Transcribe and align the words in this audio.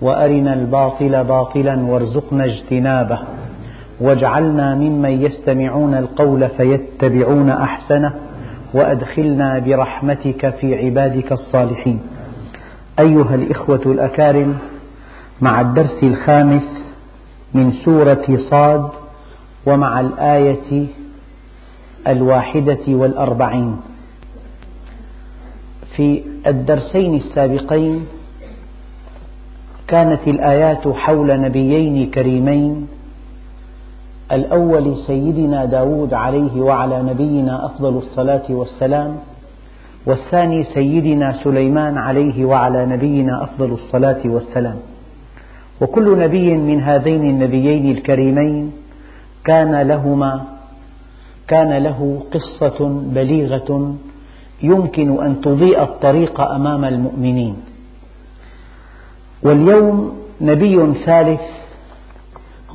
وأرنا 0.00 0.54
الباطل 0.54 1.24
باطلا 1.24 1.82
وارزقنا 1.82 2.44
اجتنابه. 2.44 3.18
واجعلنا 4.00 4.74
ممن 4.74 5.22
يستمعون 5.22 5.94
القول 5.94 6.48
فيتبعون 6.48 7.50
أحسنه 7.50 8.14
وأدخلنا 8.74 9.58
برحمتك 9.58 10.50
في 10.50 10.74
عبادك 10.84 11.32
الصالحين. 11.32 12.00
أيها 12.98 13.34
الإخوة 13.34 13.82
الأكارم 13.86 14.58
مع 15.40 15.60
الدرس 15.60 16.02
الخامس 16.02 16.94
من 17.54 17.72
سورة 17.72 18.26
صاد 18.50 18.88
ومع 19.66 20.00
الآية 20.00 20.86
الواحدة 22.08 22.84
والأربعين. 22.88 23.76
في 25.96 26.22
الدرسين 26.46 27.14
السابقين 27.14 28.06
كانت 29.90 30.28
الآيات 30.28 30.88
حول 30.88 31.40
نبيين 31.40 32.10
كريمين. 32.10 32.88
الأول 34.32 34.96
سيدنا 35.06 35.64
داود 35.64 36.14
عليه 36.14 36.60
وعلى 36.60 37.02
نبينا 37.02 37.66
أفضل 37.66 37.96
الصلاة 37.96 38.46
والسلام 38.50 39.16
والثاني 40.06 40.64
سيدنا 40.64 41.32
سليمان 41.44 41.98
عليه 41.98 42.44
وعلى 42.44 42.86
نبينا 42.86 43.44
أفضل 43.44 43.72
الصلاة 43.72 44.22
والسلام. 44.24 44.76
وكل 45.80 46.18
نبي 46.18 46.56
من 46.56 46.80
هذين 46.80 47.24
النبيين 47.30 47.90
الكريمين 47.90 48.72
كان 49.44 49.82
لهما 49.82 50.44
كان 51.48 51.82
له 51.82 52.22
قصة 52.34 52.78
بليغة 53.14 53.94
يمكن 54.62 55.24
أن 55.24 55.40
تضيء 55.40 55.82
الطريق 55.82 56.40
أمام 56.40 56.84
المؤمنين. 56.84 57.56
واليوم 59.42 60.20
نبي 60.40 60.94
ثالث 61.06 61.40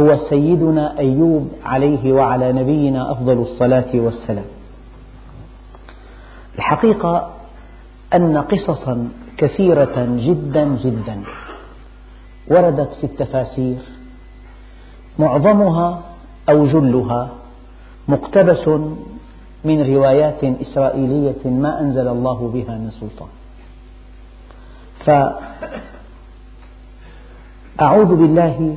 هو 0.01 0.17
سيدنا 0.29 0.97
أيوب 0.99 1.49
عليه 1.65 2.13
وعلى 2.13 2.53
نبينا 2.53 3.11
أفضل 3.11 3.37
الصلاة 3.41 3.91
والسلام. 3.93 4.45
الحقيقة 6.55 7.31
أن 8.13 8.37
قصصا 8.37 9.09
كثيرة 9.37 10.05
جدا 10.19 10.65
جدا 10.65 11.23
وردت 12.47 12.93
في 12.93 13.03
التفاسير. 13.03 13.77
معظمها 15.19 16.01
أو 16.49 16.65
جلها 16.67 17.29
مقتبس 18.07 18.67
من 19.63 19.95
روايات 19.95 20.43
إسرائيلية 20.43 21.49
ما 21.49 21.79
أنزل 21.79 22.07
الله 22.07 22.51
بها 22.53 22.77
من 22.77 22.89
سلطان. 22.89 23.27
فأعوذ 27.77 28.15
بالله 28.15 28.75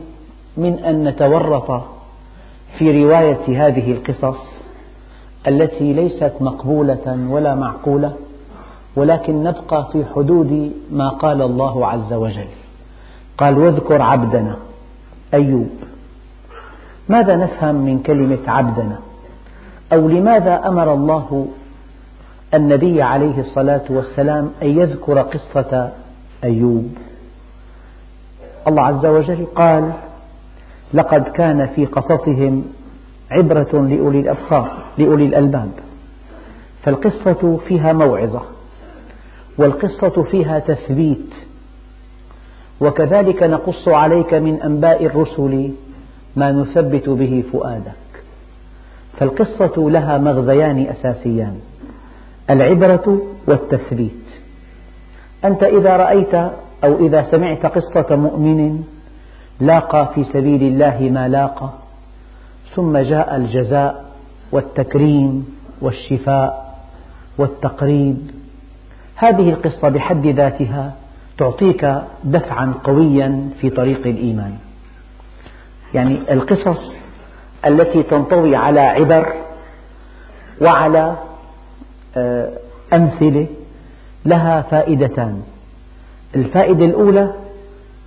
من 0.57 0.79
أن 0.79 1.05
نتورط 1.05 1.83
في 2.79 3.05
رواية 3.05 3.67
هذه 3.67 3.93
القصص 3.93 4.39
التي 5.49 5.93
ليست 5.93 6.33
مقبولة 6.41 7.27
ولا 7.31 7.55
معقولة 7.55 8.13
ولكن 8.97 9.43
نبقى 9.43 9.89
في 9.93 10.05
حدود 10.15 10.73
ما 10.93 11.09
قال 11.09 11.43
الله 11.43 11.87
عز 11.87 12.13
وجل. 12.13 12.49
قال 13.39 13.59
واذكر 13.59 14.03
عبدنا 14.03 14.57
أيوب. 15.35 15.71
ماذا 17.09 17.37
نفهم 17.37 17.75
من 17.75 17.99
كلمة 17.99 18.39
عبدنا؟ 18.47 18.99
أو 19.93 20.09
لماذا 20.09 20.69
أمر 20.69 20.95
الله 20.95 21.49
النبي 22.55 23.03
عليه 23.03 23.41
الصلاة 23.41 23.85
والسلام 23.91 24.51
أن 24.63 24.79
يذكر 24.79 25.21
قصة 25.21 25.91
أيوب؟ 26.45 26.89
الله 28.67 28.83
عز 28.83 29.07
وجل 29.07 29.47
قال 29.55 29.93
لقد 30.95 31.23
كان 31.23 31.67
في 31.67 31.87
قصصهم 31.87 32.65
عبرة 33.31 33.73
لأولي 33.73 34.21
الأبصار 34.21 34.73
لأولي 34.99 35.27
الألباب. 35.27 35.71
فالقصة 36.83 37.57
فيها 37.69 37.93
موعظة 37.93 38.43
والقصة 39.59 40.23
فيها 40.23 40.59
تثبيت. 40.59 41.35
وكذلك 42.81 43.43
نقص 43.43 43.89
عليك 43.89 44.35
من 44.35 44.63
أنباء 44.63 45.07
الرسل 45.07 45.71
ما 46.37 46.53
نثبت 46.53 47.09
به 47.09 47.45
فؤادك. 47.53 47.93
فالقصة 49.19 49.91
لها 49.91 50.19
مغزيان 50.19 50.87
أساسيان 50.87 51.61
العبرة 52.51 53.23
والتثبيت. 53.47 54.25
أنت 55.45 55.63
إذا 55.63 55.97
رأيت 55.97 56.35
أو 56.85 57.07
إذا 57.07 57.27
سمعت 57.31 57.67
قصة 57.67 58.17
مؤمن 58.17 58.85
لاقى 59.61 60.11
في 60.15 60.25
سبيل 60.25 60.63
الله 60.63 61.11
ما 61.13 61.29
لاقى 61.29 61.71
ثم 62.75 62.99
جاء 62.99 63.37
الجزاء 63.37 64.05
والتكريم 64.53 65.59
والشفاء 65.81 66.79
والتقريب. 67.39 68.31
هذه 69.17 69.49
القصة 69.51 69.89
بحد 69.89 70.27
ذاتها 70.27 70.93
تعطيك 71.39 71.95
دفعا 72.25 72.75
قويا 72.85 73.51
في 73.61 73.71
طريق 73.71 74.07
الإيمان. 74.07 74.55
يعني 75.95 76.33
القصص 76.33 76.93
التي 77.67 78.03
تنطوي 78.03 78.57
على 78.57 78.81
عبر 78.81 79.33
وعلى 80.61 81.17
آه، 82.17 82.51
أمثلة 82.93 83.47
لها 84.27 84.63
فائدتان. 84.63 85.43
الفائدة 86.37 86.85
الأولى 86.85 87.33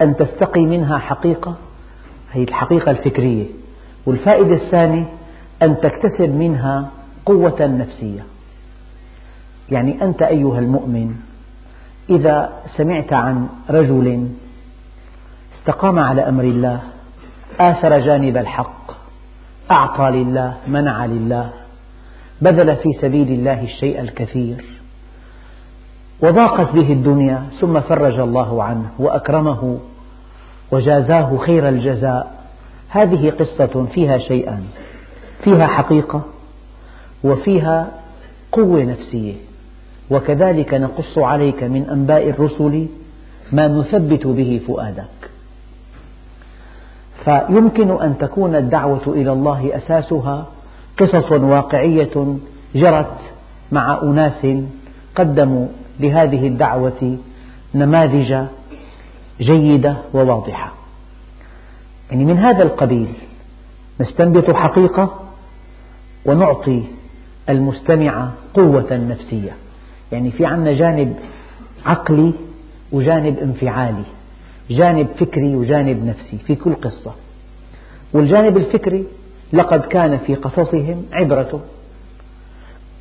أن 0.01 0.15
تستقي 0.15 0.61
منها 0.61 0.97
حقيقة 0.97 1.55
هي 2.31 2.43
الحقيقة 2.43 2.91
الفكرية. 2.91 3.45
والفائدة 4.05 4.55
الثانية 4.55 5.05
أن 5.61 5.77
تكتسب 5.77 6.29
منها 6.29 6.89
قوة 7.25 7.65
نفسية. 7.65 8.23
يعني 9.71 10.03
أنت 10.03 10.21
أيها 10.21 10.59
المؤمن 10.59 11.15
إذا 12.09 12.49
سمعت 12.77 13.13
عن 13.13 13.47
رجل 13.69 14.29
استقام 15.59 15.99
على 15.99 16.29
أمر 16.29 16.43
الله 16.43 16.79
آثر 17.59 17.99
جانب 17.99 18.37
الحق 18.37 18.91
أعطى 19.71 20.11
لله 20.11 20.57
منع 20.67 21.05
لله 21.05 21.49
بذل 22.41 22.75
في 22.75 22.89
سبيل 23.01 23.27
الله 23.27 23.63
الشيء 23.63 24.01
الكثير 24.01 24.80
وضاقت 26.21 26.71
به 26.71 26.93
الدنيا 26.93 27.43
ثم 27.59 27.79
فرج 27.79 28.19
الله 28.19 28.63
عنه 28.63 28.89
وأكرمه 28.99 29.77
وجازاه 30.71 31.37
خير 31.37 31.69
الجزاء. 31.69 32.41
هذه 32.89 33.29
قصة 33.39 33.85
فيها 33.93 34.17
شيئان 34.17 34.63
فيها 35.43 35.67
حقيقة 35.67 36.21
وفيها 37.23 37.87
قوة 38.51 38.83
نفسية. 38.83 39.33
وكذلك 40.11 40.73
نقص 40.73 41.17
عليك 41.17 41.63
من 41.63 41.89
أنباء 41.89 42.29
الرسل 42.29 42.87
ما 43.51 43.67
نثبت 43.67 44.27
به 44.27 44.61
فؤادك. 44.67 45.31
فيمكن 47.23 48.01
أن 48.01 48.17
تكون 48.17 48.55
الدعوة 48.55 49.01
إلى 49.07 49.31
الله 49.31 49.77
أساسها 49.77 50.45
قصص 50.99 51.31
واقعية 51.31 52.35
جرت 52.75 53.17
مع 53.71 53.99
أناس 54.03 54.47
قدموا 55.15 55.67
لهذه 55.99 56.47
الدعوة 56.47 57.17
نماذج 57.75 58.45
جيدة 59.41 59.95
وواضحة. 60.13 60.73
يعني 62.11 62.25
من 62.25 62.37
هذا 62.37 62.63
القبيل 62.63 63.13
نستنبط 64.01 64.51
حقيقة 64.51 65.19
ونعطي 66.25 66.83
المستمع 67.49 68.29
قوة 68.53 68.97
نفسية. 69.09 69.51
يعني 70.11 70.31
في 70.31 70.45
عندنا 70.45 70.73
جانب 70.73 71.15
عقلي 71.85 72.33
وجانب 72.91 73.37
انفعالي 73.37 74.03
جانب 74.69 75.07
فكري 75.19 75.55
وجانب 75.55 76.05
نفسي 76.05 76.37
في 76.47 76.55
كل 76.55 76.73
قصة. 76.73 77.13
والجانب 78.13 78.57
الفكري 78.57 79.05
لقد 79.53 79.81
كان 79.81 80.17
في 80.17 80.35
قصصهم 80.35 81.05
عبرة. 81.11 81.61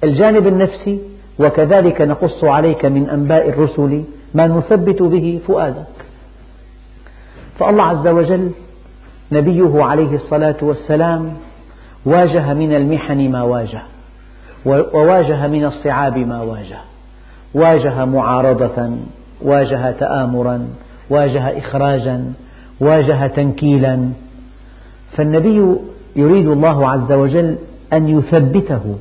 الجانب 0.05 0.47
النفسي 0.47 0.99
وكذلك 1.41 2.01
نقص 2.01 2.45
عليك 2.45 2.85
من 2.85 3.11
أنباء 3.11 3.49
الرسل 3.49 4.05
ما 4.35 4.47
نثبت 4.47 5.03
به 5.03 5.41
فؤادك. 5.47 5.87
فالله 7.59 7.83
عز 7.83 8.09
وجل 8.09 8.51
نبيه 9.33 9.85
عليه 9.85 10.15
الصلاة 10.15 10.57
والسلام 10.63 11.33
واجه 12.05 12.55
من 12.55 12.75
المحن 12.75 13.31
ما 13.31 13.43
واجه 13.43 13.83
وواجه 14.67 15.49
من 15.49 15.65
الصعاب 15.65 16.17
ما 16.17 16.43
واجه 16.43 16.79
واجه 17.55 18.05
معارضة 18.05 18.91
واجه 19.43 19.91
تآمرا 19.91 20.69
واجه 21.11 21.59
إخراجا 21.59 22.33
واجه 22.81 23.27
تنكيلا. 23.27 24.09
فالنبي 25.13 25.77
يريد 26.17 26.49
الله 26.49 26.91
عز 26.91 27.13
وجل 27.13 27.57
أن 27.93 28.09
يثبته 28.09 28.97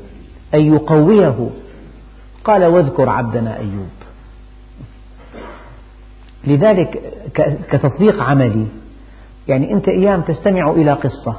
أن 0.54 0.74
يقويه 0.74 1.50
قال 2.44 2.66
واذكر 2.66 3.10
عبدنا 3.10 3.58
أيوب. 3.58 3.90
لذلك 6.48 7.02
كتطبيق 7.72 8.24
عملي 8.24 8.66
يعني 9.48 9.74
أنت 9.74 9.88
أيام 9.88 10.22
تستمع 10.22 10.72
إلى 10.72 10.94
قصة 10.94 11.36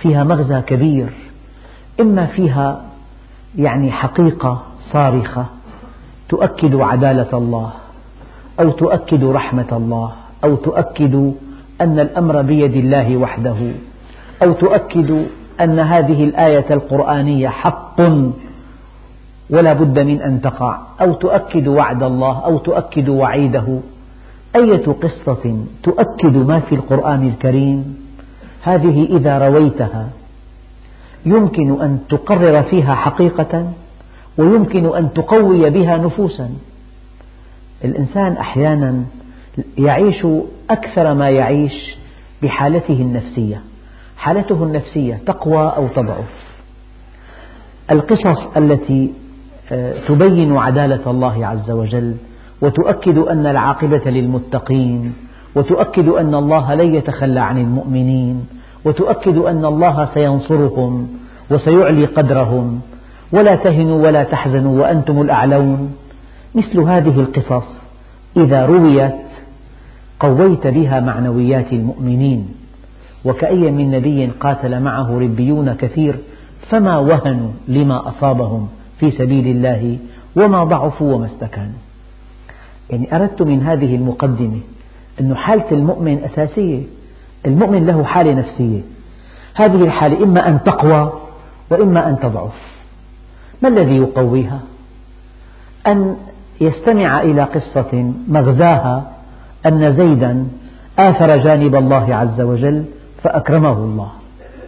فيها 0.00 0.24
مغزى 0.24 0.60
كبير 0.60 1.08
إما 2.00 2.26
فيها 2.26 2.82
يعني 3.56 3.92
حقيقة 3.92 4.62
صارخة 4.92 5.46
تؤكد 6.28 6.74
عدالة 6.74 7.38
الله 7.38 7.72
أو 8.60 8.70
تؤكد 8.70 9.24
رحمة 9.24 9.66
الله 9.72 10.12
أو 10.44 10.54
تؤكد 10.54 11.34
أن 11.80 11.98
الأمر 11.98 12.42
بيد 12.42 12.76
الله 12.76 13.16
وحده 13.16 13.72
أو 14.42 14.52
تؤكد 14.52 15.26
أن 15.60 15.78
هذه 15.78 16.24
الآية 16.24 16.66
القرآنية 16.70 17.48
حق 17.48 18.00
ولا 19.50 19.72
بد 19.72 19.98
من 19.98 20.22
أن 20.22 20.40
تقع. 20.40 20.78
أو 21.00 21.12
تؤكد 21.12 21.68
وعد 21.68 22.02
الله 22.02 22.44
أو 22.44 22.58
تؤكد 22.58 23.08
وعيده. 23.08 23.80
أية 24.56 24.86
قصة 24.86 25.64
تؤكد 25.82 26.36
ما 26.36 26.60
في 26.60 26.74
القرآن 26.74 27.28
الكريم؟ 27.28 27.96
هذه 28.62 29.16
إذا 29.16 29.48
رويتها. 29.48 30.08
يمكن 31.26 31.80
أن 31.82 31.98
تقرر 32.08 32.62
فيها 32.62 32.94
حقيقة 32.94 33.72
ويمكن 34.38 34.96
أن 34.96 35.12
تقوي 35.12 35.70
بها 35.70 35.96
نفوسا. 35.96 36.50
الإنسان 37.84 38.32
أحيانا 38.32 39.04
يعيش 39.78 40.26
أكثر 40.70 41.14
ما 41.14 41.30
يعيش 41.30 41.96
بحالته 42.42 42.94
النفسية. 42.94 43.60
حالته 44.16 44.64
النفسية 44.64 45.20
تقوى 45.26 45.72
أو 45.76 45.88
تضعف. 45.88 46.50
القصص 47.90 48.56
التي 48.56 49.12
تبين 50.08 50.56
عدالة 50.56 51.10
الله 51.10 51.46
عز 51.46 51.70
وجل 51.70 52.14
وتؤكد 52.62 53.18
أن 53.18 53.46
العاقبة 53.46 54.10
للمتقين 54.10 55.12
وتؤكد 55.54 56.08
أن 56.08 56.34
الله 56.34 56.74
لن 56.74 56.94
يتخلى 56.94 57.40
عن 57.40 57.58
المؤمنين 57.58 58.46
وتؤكد 58.84 59.36
أن 59.38 59.64
الله 59.64 60.08
سينصرهم 60.14 61.08
وسيعلي 61.50 62.04
قدرهم. 62.04 62.80
ولا 63.32 63.54
تهنوا 63.54 64.06
ولا 64.06 64.22
تحزنوا 64.22 64.80
وأنتم 64.80 65.20
الأعلون. 65.20 65.94
مثل 66.54 66.80
هذه 66.80 67.20
القصص 67.20 67.80
إذا 68.36 68.66
رويت 68.66 69.26
قويت 70.20 70.66
بها 70.66 71.00
معنويات 71.00 71.72
المؤمنين. 71.72 72.48
وكأي 73.24 73.70
من 73.70 73.90
نبي 73.90 74.26
قاتل 74.26 74.80
معه 74.80 75.18
ربيون 75.18 75.72
كثير 75.72 76.16
فما 76.68 76.98
وهنوا 76.98 77.50
لما 77.68 78.08
أصابهم؟ 78.08 78.68
في 79.00 79.10
سبيل 79.10 79.46
الله 79.46 79.98
وما 80.36 80.64
ضعفوا 80.64 81.14
وما 81.14 81.26
استكانوا. 81.26 81.80
يعني 82.90 83.16
أردت 83.16 83.42
من 83.42 83.62
هذه 83.62 83.94
المقدمة 83.94 84.60
أن 85.20 85.36
حالة 85.36 85.70
المؤمن 85.72 86.24
أساسية 86.24 86.82
المؤمن 87.46 87.86
له 87.86 88.04
حالة 88.04 88.32
نفسية. 88.32 88.80
هذه 89.54 89.84
الحالة 89.84 90.24
إما 90.24 90.48
أن 90.48 90.62
تقوى 90.62 91.12
وإما 91.70 92.08
أن 92.08 92.18
تضعف. 92.18 92.80
ما 93.62 93.68
الذي 93.68 93.96
يقويها؟ 93.96 94.60
أن 95.86 96.16
يستمع 96.60 97.20
إلى 97.20 97.42
قصة 97.42 98.12
مغزاها 98.28 99.12
أن 99.66 99.96
زيدا 99.96 100.46
آثر 100.98 101.36
جانب 101.36 101.74
الله 101.74 102.14
عز 102.14 102.40
وجل 102.40 102.84
فأكرمه 103.22 103.72
الله 103.72 104.10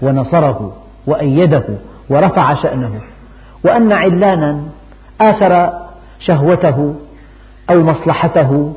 ونصره 0.03 0.73
وأيده 1.07 1.65
ورفع 2.11 2.55
شأنه. 2.55 3.01
وأن 3.65 3.93
علانا 3.93 4.63
آثر 5.21 5.73
شهوته 6.21 6.95
أو 7.71 7.83
مصلحته 7.83 8.73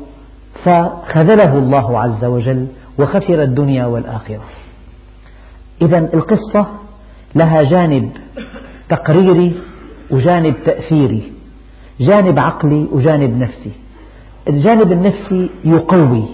فخذله 0.64 1.58
الله 1.58 2.00
عز 2.00 2.26
وجل 2.26 2.68
وخسر 3.00 3.44
الدنيا 3.44 3.86
والآخرة. 3.86 4.44
إذا 5.82 5.98
القصة 5.98 6.68
لها 7.36 7.58
جانب 7.58 8.12
تقريري 8.90 9.56
وجانب 10.12 10.56
تأثيري 10.66 11.32
جانب 12.00 12.40
عقلي 12.40 12.88
وجانب 12.92 13.38
نفسي. 13.38 13.72
الجانب 14.50 14.92
النفسي 14.92 15.50
يقوي 15.64 16.26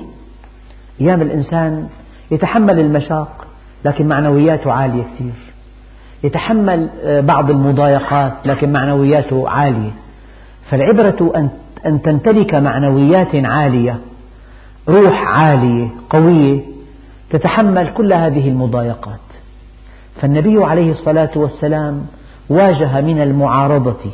أيام 1.01 1.21
الإنسان 1.21 1.89
يتحمل 2.31 2.79
المشاق 2.79 3.47
لكن 3.85 4.07
معنوياته 4.07 4.71
عالية 4.71 5.03
كثير. 5.03 5.50
يتحمل 6.23 6.89
آه، 7.03 7.19
بعض 7.21 7.51
المضايقات 7.51 8.33
لكن 8.45 8.71
معنوياته 8.71 9.49
عالية. 9.49 9.91
فالعبرة 10.69 11.49
أن 11.85 12.01
تمتلك 12.01 12.53
معنويات 12.53 13.35
عالية 13.35 13.99
روح 14.89 15.23
عالية 15.27 15.87
قوية 16.09 16.61
تتحمل 17.29 17.89
كل 17.89 18.13
هذه 18.13 18.49
المضايقات. 18.49 19.19
فالنبي 20.21 20.63
عليه 20.63 20.91
الصلاة 20.91 21.31
والسلام 21.35 22.05
واجه 22.49 23.01
من 23.01 23.21
المعارضة 23.21 24.11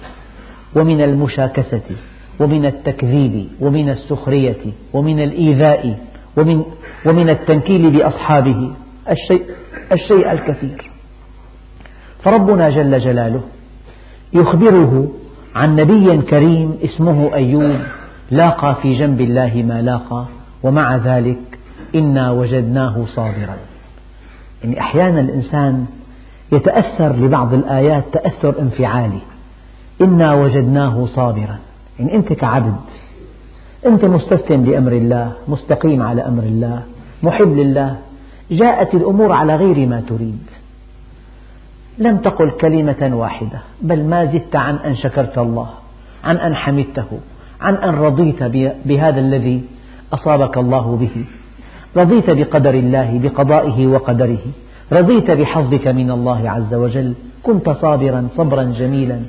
ومن 0.75 1.01
المشاكسة 1.01 1.81
ومن 2.39 2.65
التكذيب 2.65 3.48
ومن 3.62 3.89
السخرية 3.89 4.74
ومن 4.94 5.19
الإيذاء 5.19 6.00
ومن, 6.38 6.63
ومن 7.06 7.30
التنكيل 7.30 7.89
بأصحابه 7.89 8.71
الشيء, 9.09 9.44
الشيء 9.92 10.31
الكثير. 10.31 10.96
فربنا 12.23 12.69
جل 12.69 12.99
جلاله 12.99 13.41
يخبره 14.33 15.07
عن 15.55 15.75
نبي 15.75 16.21
كريم 16.21 16.77
اسمه 16.83 17.33
أيوب 17.33 17.79
لاقى 18.31 18.75
في 18.81 18.97
جنب 18.99 19.21
الله 19.21 19.63
ما 19.67 19.81
لاقى 19.81 20.25
ومع 20.63 20.95
ذلك 20.95 21.59
إنا 21.95 22.31
وجدناه 22.31 23.05
صابرا. 23.05 23.57
يعني 24.63 24.79
أحيانا 24.79 25.19
الإنسان 25.19 25.85
يتأثر 26.51 27.15
لبعض 27.15 27.53
الآيات 27.53 28.03
تأثر 28.13 28.59
انفعالي 28.59 29.19
إنا 30.01 30.33
وجدناه 30.33 31.06
صابرا. 31.06 31.57
يعني 31.99 32.15
أنت 32.15 32.33
كعبد 32.33 32.75
أنت 33.85 34.06
مستسلم 34.06 34.65
لأمر 34.65 34.92
الله 34.92 35.31
مستقيم 35.47 36.01
على 36.03 36.27
أمر 36.27 36.44
الله 36.44 36.83
محب 37.23 37.47
لله 37.47 37.97
جاءت 38.51 38.95
الأمور 38.95 39.31
على 39.31 39.56
غير 39.56 39.87
ما 39.87 40.03
تريد. 40.09 40.44
لم 41.99 42.18
تقل 42.18 42.51
كلمة 42.51 43.09
واحدة 43.13 43.59
بل 43.81 44.04
ما 44.04 44.25
زدت 44.25 44.56
عن 44.56 44.75
أن 44.75 44.95
شكرت 44.95 45.37
الله 45.37 45.69
عن 46.23 46.37
أن 46.37 46.56
حمدته 46.56 47.07
عن 47.61 47.75
أن 47.75 47.89
رضيت 47.89 48.44
بهذا 48.85 49.19
الذي 49.19 49.63
أصابك 50.13 50.57
الله 50.57 50.95
به. 50.95 51.25
رضيت 51.97 52.30
بقدر 52.30 52.73
الله 52.73 53.19
بقضائه 53.23 53.87
وقدره. 53.87 54.45
رضيت 54.92 55.31
بحظك 55.31 55.87
من 55.87 56.11
الله 56.11 56.49
عز 56.49 56.73
وجل. 56.73 57.13
كنت 57.44 57.69
صابرا 57.69 58.27
صبرا 58.37 58.63
جميلا. 58.63 59.19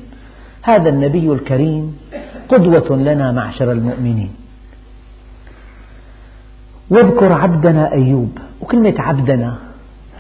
هذا 0.63 0.89
النبي 0.89 1.33
الكريم 1.33 1.97
قدوة 2.49 2.97
لنا 2.97 3.33
معشر 3.33 3.73
المؤمنين. 3.73 4.31
واذكر 6.91 7.33
عبدنا 7.33 7.93
أيوب. 7.93 8.39
وكلمة 8.61 8.95
عبدنا 8.99 9.59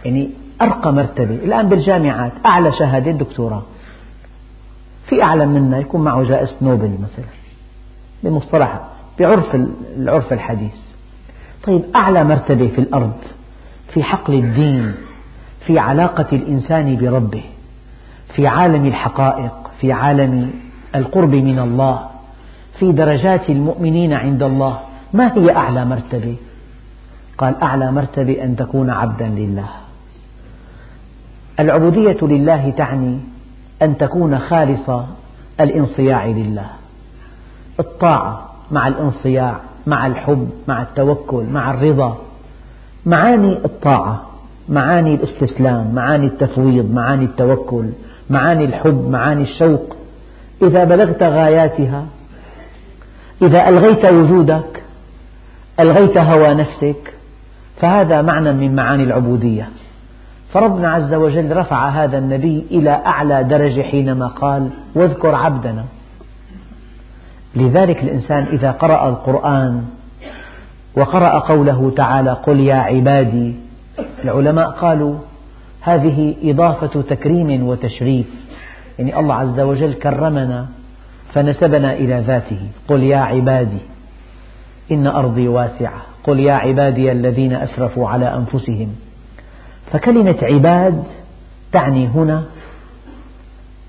يعني 0.04 0.30
أرقى 0.62 0.92
مرتبة. 0.92 1.34
الآن 1.34 1.68
بالجامعات 1.68 2.32
أعلى 2.46 2.72
شهادة 2.72 3.10
دكتوراه. 3.10 3.62
في 5.06 5.22
أعلى 5.22 5.46
منا 5.46 5.78
يكون 5.78 6.00
معه 6.00 6.22
جائزة 6.22 6.54
نوبل 6.62 6.90
مثلا. 7.02 7.24
بمصطلح 8.22 8.80
بعرف 9.18 9.56
العرف 9.96 10.32
الحديث. 10.32 10.74
طيب 11.64 11.82
أعلى 11.96 12.24
مرتبة 12.24 12.68
في 12.68 12.80
الأرض 12.80 13.12
في 13.94 14.02
حقل 14.02 14.34
الدين 14.34 14.94
في 15.66 15.78
علاقة 15.78 16.26
الإنسان 16.32 16.96
بربه 16.96 17.42
في 18.34 18.46
عالم 18.46 18.86
الحقائق 18.86 19.70
في 19.80 19.92
عالم 19.92 20.50
القرب 20.94 21.34
من 21.34 21.58
الله 21.58 22.08
في 22.78 22.92
درجات 22.92 23.50
المؤمنين 23.50 24.12
عند 24.12 24.42
الله. 24.42 24.80
ما 25.12 25.34
هي 25.34 25.56
أعلى 25.56 25.84
مرتبة؟ 25.84 26.36
قال 27.38 27.62
أعلى 27.62 27.92
مرتبة 27.92 28.44
أن 28.44 28.56
تكون 28.56 28.90
عبدا 28.90 29.26
لله. 29.26 29.68
العبودية 31.60 32.16
لله 32.22 32.70
تعني 32.70 33.18
أن 33.82 33.96
تكون 33.98 34.38
خالص 34.38 34.90
الانصياع 35.60 36.26
لله. 36.26 36.66
الطاعة 37.80 38.48
مع 38.70 38.88
الانصياع 38.88 39.60
مع 39.86 40.06
الحب 40.06 40.50
مع 40.68 40.82
التوكل 40.82 41.44
مع 41.44 41.70
الرضا. 41.70 42.18
معاني 43.06 43.52
الطاعة 43.64 44.22
معاني 44.68 45.14
الاستسلام 45.14 45.94
معاني 45.94 46.26
التفويض 46.26 46.92
معاني 46.92 47.24
التوكل 47.24 47.90
معاني 48.30 48.64
الحب 48.64 49.08
معاني 49.10 49.42
الشوق. 49.42 49.96
إذا 50.62 50.84
بلغت 50.84 51.22
غاياتها 51.22 52.06
إذا 53.42 53.68
ألغيت 53.68 54.14
وجودك 54.14 54.82
ألغيت 55.80 56.24
هوى 56.24 56.54
نفسك 56.54 57.14
فهذا 57.80 58.22
معنى 58.22 58.52
من 58.52 58.74
معاني 58.74 59.02
العبودية. 59.02 59.68
فربنا 60.52 60.90
عز 60.90 61.14
وجل 61.14 61.56
رفع 61.56 61.88
هذا 61.88 62.18
النبي 62.18 62.66
إلى 62.70 62.90
أعلى 62.90 63.44
درجة 63.44 63.82
حينما 63.82 64.26
قال 64.26 64.70
واذكر 64.94 65.34
عبدنا. 65.34 65.84
لذلك 67.56 68.02
الإنسان 68.02 68.46
إذا 68.52 68.70
قرأ 68.70 69.08
القرآن 69.08 69.84
وقرأ 70.96 71.38
قوله 71.38 71.92
تعالى 71.96 72.32
قل 72.32 72.60
يا 72.60 72.74
عبادي 72.74 73.54
العلماء 74.24 74.70
قالوا 74.70 75.14
هذه 75.80 76.34
إضافة 76.42 77.02
تكريم 77.02 77.68
وتشريف. 77.68 78.26
يعني 78.98 79.20
الله 79.20 79.34
عز 79.34 79.60
وجل 79.60 79.94
كرمنا 79.94 80.66
فنسبنا 81.32 81.92
إلى 81.92 82.24
ذاته. 82.26 82.60
قل 82.88 83.02
يا 83.02 83.18
عبادي 83.18 83.80
إن 84.92 85.06
أرضي 85.06 85.48
واسعة. 85.48 86.02
قل 86.24 86.40
يا 86.40 86.52
عبادي 86.52 87.12
الذين 87.12 87.52
أسرفوا 87.52 88.08
على 88.08 88.34
أنفسهم. 88.34 89.07
فكلمة 89.92 90.36
عباد 90.42 91.04
تعني 91.72 92.06
هنا 92.06 92.44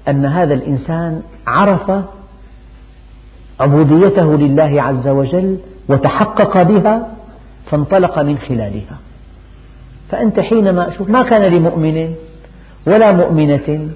أن 0.08 0.26
هذا 0.26 0.54
الإنسان 0.54 1.22
عرف 1.48 1.92
عبوديته 3.60 4.38
لله 4.38 4.82
عز 4.82 5.08
وجل 5.08 5.58
وتحقق 5.90 6.64
بها 6.64 7.12
فانطلق 7.72 8.20
من 8.20 8.38
خلالها. 8.38 8.98
فأنت 10.12 10.40
حينما 10.40 10.98
شوف 10.98 11.10
ما 11.10 11.24
كان 11.24 11.42
لمؤمن 11.42 12.16
ولا 12.88 13.12
مؤمنة 13.12 13.90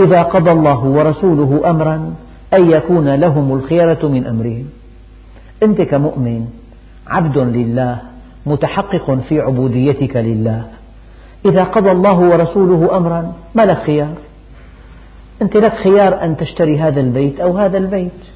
إذا 0.00 0.22
قضى 0.22 0.50
الله 0.50 0.84
ورسوله 0.84 1.70
أمرا 1.70 2.14
أن 2.54 2.70
يكون 2.70 3.14
لهم 3.14 3.52
الخيرة 3.54 4.08
من 4.08 4.26
أمرهم. 4.26 4.64
أنت 5.62 5.82
كمؤمن 5.82 6.48
عبد 7.06 7.38
لله 7.38 7.98
متحقق 8.46 9.14
في 9.28 9.40
عبوديتك 9.40 10.16
لله. 10.16 10.64
إذا 11.46 11.64
قضى 11.64 11.90
الله 11.90 12.18
ورسوله 12.18 12.96
أمرا 12.96 13.32
ما 13.54 13.62
لك 13.62 13.78
خيار؟ 13.78 14.14
أنت 15.42 15.56
لك 15.56 15.74
خيار 15.74 16.24
أن 16.24 16.36
تشتري 16.36 16.78
هذا 16.78 17.00
البيت 17.00 17.40
أو 17.40 17.58
هذا 17.58 17.78
البيت 17.78 18.28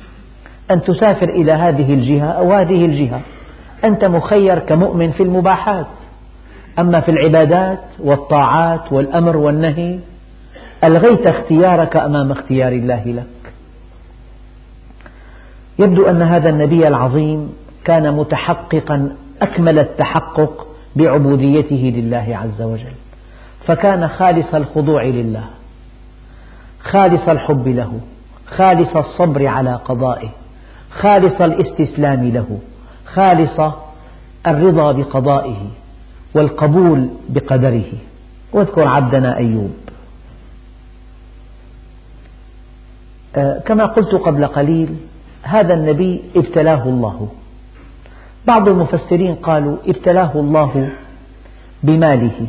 أن 0.71 0.83
تسافر 0.83 1.29
إلى 1.29 1.53
هذه 1.53 1.95
الجهة 1.95 2.27
أو 2.27 2.53
هذه 2.53 2.85
الجهة. 2.85 3.21
أنت 3.85 4.05
مخير 4.05 4.59
كمؤمن 4.59 5.11
في 5.11 5.23
المباحات. 5.23 5.87
أما 6.79 7.01
في 7.01 7.11
العبادات 7.11 7.81
والطاعات 8.01 8.93
والأمر 8.93 9.37
والنهي 9.37 9.99
ألغيت 10.85 11.31
اختيارك 11.31 11.97
أمام 11.97 12.33
اختيار 12.33 12.73
الله 12.73 13.05
لك. 13.07 13.53
يبدو 15.79 16.07
أن 16.07 16.23
هذا 16.23 16.49
النبي 16.49 16.89
العظيم 16.89 17.53
كان 17.85 18.15
متحققا 18.17 19.17
أكمل 19.43 19.79
التحقق 19.79 20.67
بعبوديته 20.97 21.93
لله 21.97 22.39
عز 22.43 22.63
وجل. 22.63 22.95
فكان 23.67 24.09
خالص 24.09 24.55
الخضوع 24.55 25.05
لله 25.05 25.45
خالص 26.81 27.29
الحب 27.29 27.69
له 27.69 28.01
خالص 28.47 28.97
الصبر 28.97 29.47
على 29.47 29.75
قضائه 29.75 30.29
خالص 30.91 31.41
الاستسلام 31.41 32.29
له 32.29 32.59
خالص 33.07 33.73
الرضا 34.47 34.93
بقضائه 34.93 35.71
والقبول 36.35 37.09
بقدره. 37.29 37.93
واذكر 38.53 38.89
عبدنا 38.89 39.37
أيوب. 39.37 39.73
آه، 43.37 43.59
كما 43.59 43.87
قلت 43.87 44.15
قبل 44.15 44.47
قليل 44.47 44.97
هذا 45.43 45.75
النبي 45.75 46.23
ابتلاه 46.37 46.83
الله. 46.85 47.29
بعض 48.47 48.69
المفسرين 48.69 49.35
قالوا 49.35 49.77
ابتلاه 49.87 50.33
الله 50.35 50.91
بماله 51.83 52.47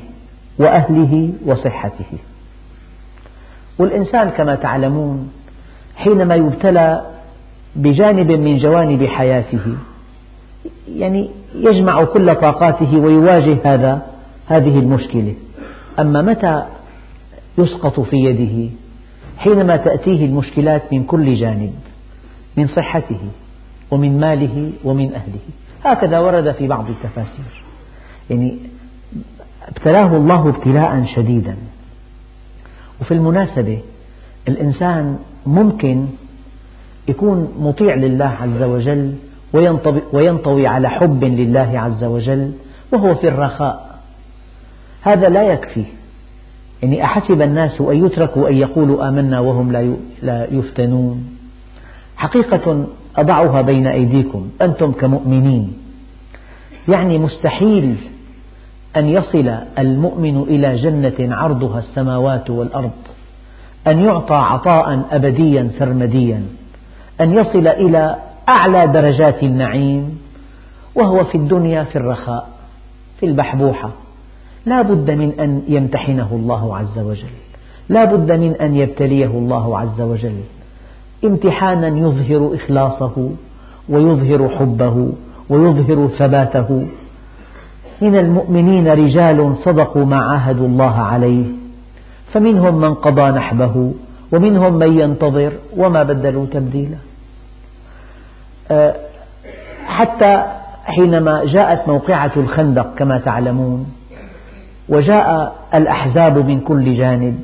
وأهله 0.59 1.33
وصحته. 1.45 2.17
والإنسان 3.79 4.29
كما 4.29 4.55
تعلمون 4.55 5.31
حينما 5.95 6.35
يبتلى 6.35 7.01
بجانب 7.75 8.31
من 8.31 8.57
جوانب 8.57 9.05
حياته 9.05 9.75
يعني 10.95 11.29
يجمع 11.55 12.03
كل 12.03 12.35
طاقاته 12.35 12.97
ويواجه 12.97 13.57
هذا 13.63 14.01
هذه 14.47 14.79
المشكلة. 14.79 15.33
أما 15.99 16.21
متى 16.21 16.63
يسقط 17.57 17.99
في 17.99 18.17
يده؟ 18.17 18.69
حينما 19.37 19.77
تأتيه 19.77 20.25
المشكلات 20.25 20.93
من 20.93 21.03
كل 21.03 21.35
جانب 21.35 21.73
من 22.57 22.67
صحته 22.67 23.19
ومن 23.91 24.19
ماله 24.19 24.71
ومن 24.83 25.13
أهله. 25.13 25.62
هكذا 25.83 26.19
ورد 26.19 26.51
في 26.51 26.67
بعض 26.67 26.85
التفاسير. 26.89 27.63
يعني 28.29 28.57
ابتلاه 29.67 30.17
الله 30.17 30.49
ابتلاء 30.49 31.05
شديدا. 31.15 31.55
وفي 33.01 33.13
المناسبة 33.13 33.79
الإنسان 34.47 35.17
ممكن 35.45 36.05
يكون 37.07 37.53
مطيع 37.59 37.95
لله 37.95 38.35
عز 38.41 38.61
وجل 38.61 39.13
وينطوي 40.13 40.67
على 40.67 40.89
حب 40.89 41.23
لله 41.23 41.79
عز 41.79 42.03
وجل 42.03 42.51
وهو 42.91 43.15
في 43.15 43.27
الرخاء. 43.27 43.99
هذا 45.01 45.29
لا 45.29 45.43
يكفي. 45.53 45.83
يعني 46.83 47.03
أحسب 47.03 47.41
الناس 47.41 47.81
أن 47.81 48.05
يتركوا 48.05 48.49
أن 48.49 48.57
يقولوا 48.57 49.09
آمنا 49.09 49.39
وهم 49.39 49.71
لا 50.21 50.47
يفتنون. 50.51 51.37
حقيقة 52.17 52.87
أضعها 53.17 53.61
بين 53.61 53.87
أيديكم 53.87 54.49
أنتم 54.61 54.91
كمؤمنين. 54.91 55.73
يعني 56.87 57.17
مستحيل 57.17 57.95
أن 58.97 59.09
يصل 59.09 59.55
المؤمن 59.79 60.41
إلى 60.41 60.75
جنة 60.75 61.35
عرضها 61.35 61.79
السماوات 61.79 62.49
والأرض 62.49 62.91
أن 63.91 63.99
يعطى 63.99 64.35
عطاء 64.35 65.05
أبديا 65.11 65.71
سرمديا 65.79 66.43
أن 67.21 67.33
يصل 67.33 67.67
إلى 67.67 68.15
أعلى 68.49 68.87
درجات 68.87 69.43
النعيم 69.43 70.19
وهو 70.95 71.23
في 71.23 71.35
الدنيا 71.35 71.83
في 71.83 71.95
الرخاء 71.95 72.49
في 73.19 73.25
البحبوحة. 73.25 73.91
لا 74.65 74.81
بد 74.81 75.11
من 75.11 75.39
أن 75.39 75.61
يمتحنه 75.67 76.29
الله 76.31 76.77
عز 76.77 76.99
وجل. 76.99 77.33
لا 77.89 78.05
بد 78.05 78.31
من 78.31 78.55
أن 78.61 78.75
يبتليه 78.75 79.25
الله 79.25 79.79
عز 79.79 80.01
وجل. 80.01 80.35
امتحانا 81.25 81.87
يظهر 81.87 82.55
إخلاصه 82.55 83.29
ويظهر 83.89 84.49
حبه 84.49 85.09
ويظهر 85.49 86.07
ثباته. 86.07 86.87
من 88.01 88.15
المؤمنين 88.15 88.87
رجال 88.87 89.55
صدقوا 89.65 90.05
ما 90.05 90.17
عاهدوا 90.17 90.67
الله 90.67 91.01
عليه 91.01 91.45
فمنهم 92.33 92.75
من 92.75 92.93
قضى 92.93 93.31
نحبه 93.31 93.93
ومنهم 94.31 94.73
من 94.73 94.99
ينتظر 94.99 95.51
وما 95.77 96.03
بدلوا 96.03 96.45
تبديلا. 96.45 96.97
آه، 98.71 98.95
حتى 99.85 100.43
حينما 100.85 101.45
جاءت 101.45 101.87
موقعة 101.87 102.31
الخندق 102.37 102.95
كما 102.95 103.17
تعلمون 103.17 103.85
وجاء 104.89 105.55
الأحزاب 105.73 106.37
من 106.37 106.59
كل 106.59 106.95
جانب 106.97 107.39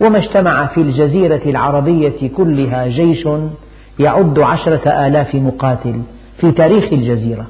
وما 0.00 0.18
اجتمع 0.18 0.66
في 0.66 0.80
الجزيرة 0.80 1.40
العربية 1.46 2.28
كلها 2.36 2.86
جيش 2.86 3.28
يعد 3.98 4.42
عشرة 4.42 5.06
آلاف 5.06 5.34
مقاتل 5.34 6.02
في 6.40 6.52
تاريخ 6.52 6.92
الجزيرة. 6.92 7.46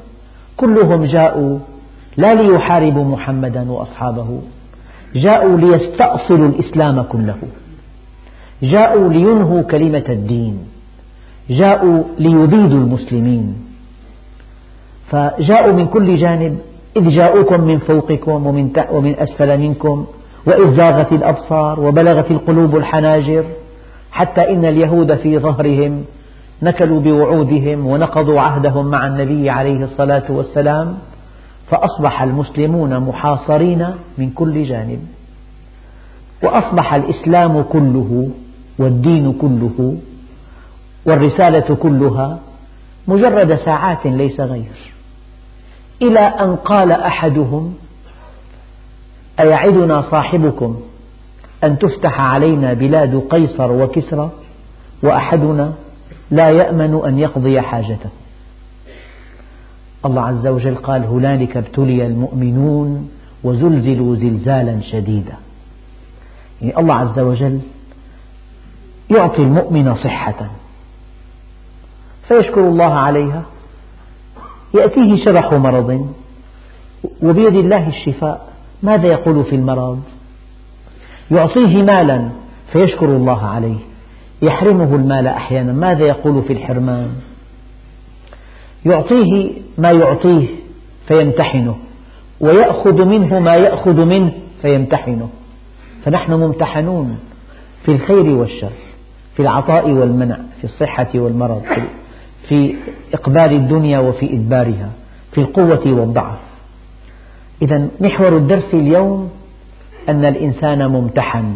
كلهم 0.56 1.04
جاءوا 1.04 1.58
لا 2.16 2.34
ليحاربوا 2.34 3.04
محمدا 3.04 3.70
وأصحابه 3.70 4.40
جاءوا 5.14 5.58
ليستأصلوا 5.58 6.48
الإسلام 6.48 7.02
كله 7.02 7.36
جاءوا 8.62 9.12
لينهوا 9.12 9.62
كلمة 9.62 10.04
الدين 10.08 10.58
جاءوا 11.50 12.04
ليبيدوا 12.18 12.78
المسلمين. 12.78 13.54
فجاءوا 15.10 15.72
من 15.72 15.86
كل 15.86 16.16
جانب 16.16 16.58
إذ 16.96 17.08
جاءوكم 17.08 17.60
من 17.60 17.78
فوقكم 17.78 18.46
ومن, 18.46 18.70
ومن 18.90 19.14
أسفل 19.18 19.58
منكم 19.58 20.06
وإذ 20.46 20.76
زاغت 20.76 21.12
الأبصار 21.12 21.80
وبلغت 21.80 22.30
القلوب 22.30 22.76
الحناجر 22.76 23.44
حتى 24.12 24.52
إن 24.52 24.64
اليهود 24.64 25.14
في 25.14 25.38
ظهرهم 25.38 26.04
نكلوا 26.62 27.00
بوعودهم 27.00 27.86
ونقضوا 27.86 28.40
عهدهم 28.40 28.86
مع 28.86 29.06
النبي 29.06 29.50
عليه 29.50 29.84
الصلاة 29.84 30.22
والسلام 30.28 30.98
فأصبح 31.70 32.22
المسلمون 32.22 32.98
محاصرين 33.00 33.86
من 34.18 34.30
كل 34.30 34.62
جانب. 34.62 35.06
وأصبح 36.42 36.94
الإسلام 36.94 37.62
كله 37.62 38.30
والدين 38.78 39.32
كله 39.32 39.96
والرسالة 41.06 41.74
كلها 41.74 42.38
مجرد 43.08 43.54
ساعات 43.54 44.06
ليس 44.06 44.40
غير 44.40 44.72
إلى 46.02 46.18
أن 46.20 46.56
قال 46.56 46.92
أحدهم 46.92 47.74
أيعدنا 49.40 50.02
صاحبكم 50.02 50.81
أن 51.64 51.78
تفتح 51.78 52.21
علينا 52.21 52.73
بلاد 52.73 53.23
قيصر 53.31 53.73
وكسرى 53.73 54.31
وأحدنا 55.02 55.73
لا 56.31 56.50
يأمن 56.50 57.00
أن 57.07 57.19
يقضي 57.19 57.61
حاجته. 57.61 58.11
الله 60.05 60.23
عز 60.23 60.47
وجل 60.47 60.75
قال 60.75 61.05
هنالك 61.05 61.57
ابتلي 61.57 62.07
المؤمنون 62.07 63.11
وزلزلوا 63.45 64.16
زلزالا 64.16 64.81
شديدا. 64.81 65.35
يعني 66.62 66.78
الله 66.78 66.95
عز 66.95 67.19
وجل 67.19 67.61
يعطي 69.19 69.43
المؤمن 69.43 69.95
صحة 69.95 70.50
فيشكر 72.28 72.61
الله 72.61 72.95
عليها. 72.95 73.43
يأتيه 74.75 75.25
شرح 75.25 75.52
مرض 75.52 76.14
وبيد 77.23 77.55
الله 77.55 77.88
الشفاء. 77.88 78.55
ماذا 78.83 79.06
يقول 79.06 79.45
في 79.45 79.56
المرض؟ 79.56 80.00
يعطيه 81.30 81.83
مالا 81.83 82.30
فيشكر 82.73 83.06
الله 83.06 83.47
عليه. 83.47 83.78
يحرمه 84.42 84.95
المال 84.95 85.26
أحيانا. 85.26 85.73
ماذا 85.73 86.06
يقول 86.06 86.42
في 86.42 86.52
الحرمان؟ 86.52 87.09
يعطيه 88.87 89.52
ما 89.78 89.90
يعطيه 89.92 90.47
فيمتحنه. 91.09 91.76
ويأخذ 92.40 93.04
منه 93.04 93.40
ما 93.40 93.54
يأخذ 93.56 94.04
منه 94.04 94.33
فيمتحنه. 94.62 95.28
فنحن 96.04 96.33
ممتحنون 96.33 97.18
في 97.85 97.92
الخير 97.92 98.26
والشر 98.26 98.73
في 99.37 99.42
العطاء 99.42 99.90
والمنع 99.90 100.37
في 100.59 100.64
الصحة 100.64 101.09
والمرض 101.14 101.62
في 102.49 102.75
إقبال 103.14 103.52
الدنيا 103.52 103.99
وفي 103.99 104.35
إدبارها 104.35 104.90
في 105.33 105.40
القوة 105.40 105.92
والضعف. 105.92 106.38
إذا 107.62 107.88
محور 108.00 108.36
الدرس 108.36 108.75
اليوم 108.75 109.30
أن 110.08 110.25
الإنسان 110.25 110.86
ممتحن. 110.86 111.54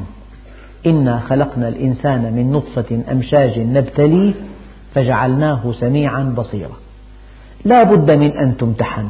إنا 0.86 1.20
خلقنا 1.20 1.68
الإنسان 1.68 2.32
من 2.32 2.52
نطفة 2.52 3.02
أمشاج 3.12 3.58
نبتليه 3.58 4.32
فجعلناه 4.94 5.72
سميعا 5.72 6.34
بصيرا. 6.36 6.76
لا 7.64 7.82
بد 7.82 8.10
من 8.10 8.38
أن 8.38 8.56
تمتحن. 8.56 9.06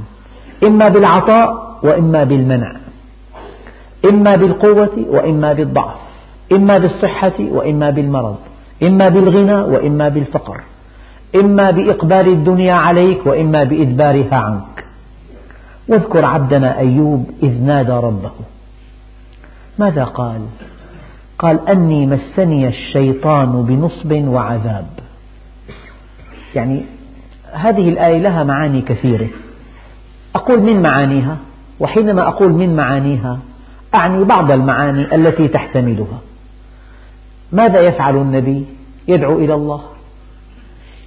إما 0.65 0.89
بالعطاء 0.89 1.79
وإما 1.83 2.25
بالمنع. 2.25 2.77
إما 4.13 4.37
بالقوة 4.37 5.07
وإما 5.09 5.53
بالضعف. 5.53 5.97
إما 6.53 6.79
بالصحة 6.79 7.39
وإما 7.41 7.91
بالمرض. 7.91 8.37
إما 8.83 9.09
بالغنى 9.09 9.55
وإما 9.55 10.09
بالفقر. 10.09 10.61
إما 11.35 11.71
بإقبال 11.71 12.29
الدنيا 12.29 12.75
عليك 12.75 13.27
وإما 13.27 13.65
بإدبارها 13.65 14.35
عنك. 14.35 14.90
واذكر 15.91 16.25
عبدنا 16.25 16.79
أيوب 16.79 17.31
إذ 17.43 17.63
نادى 17.63 17.93
ربه. 17.93 18.31
ماذا 19.79 20.05
قال؟ 20.05 20.41
قال 21.39 21.69
أني 21.69 22.07
مسني 22.07 22.69
الشيطان 22.69 23.63
بنصب 23.63 24.13
وعذاب. 24.13 24.87
يعني 26.55 26.83
هذه 27.53 27.89
الآية 27.89 28.19
لها 28.19 28.45
معاني 28.45 28.83
كثيرة. 28.83 29.29
أقول 30.35 30.63
من 30.63 30.83
معانيها؟ 30.83 31.37
وحينما 31.81 32.29
أقول 32.29 32.53
من 32.53 32.77
معانيها 32.77 33.39
أعني 33.95 34.25
بعض 34.25 34.53
المعاني 34.53 35.15
التي 35.15 35.49
تحتملها. 35.49 36.19
ماذا 37.53 37.81
يفعل 37.81 38.17
النبي؟ 38.17 38.65
يدعو 39.09 39.39
إلى 39.39 39.55
الله. 39.55 39.83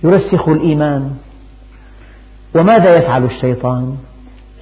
يرسخ 0.04 0.50
الإيمان. 0.50 1.16
وماذا 2.56 2.98
يفعل 2.98 3.24
الشيطان؟ 3.24 3.98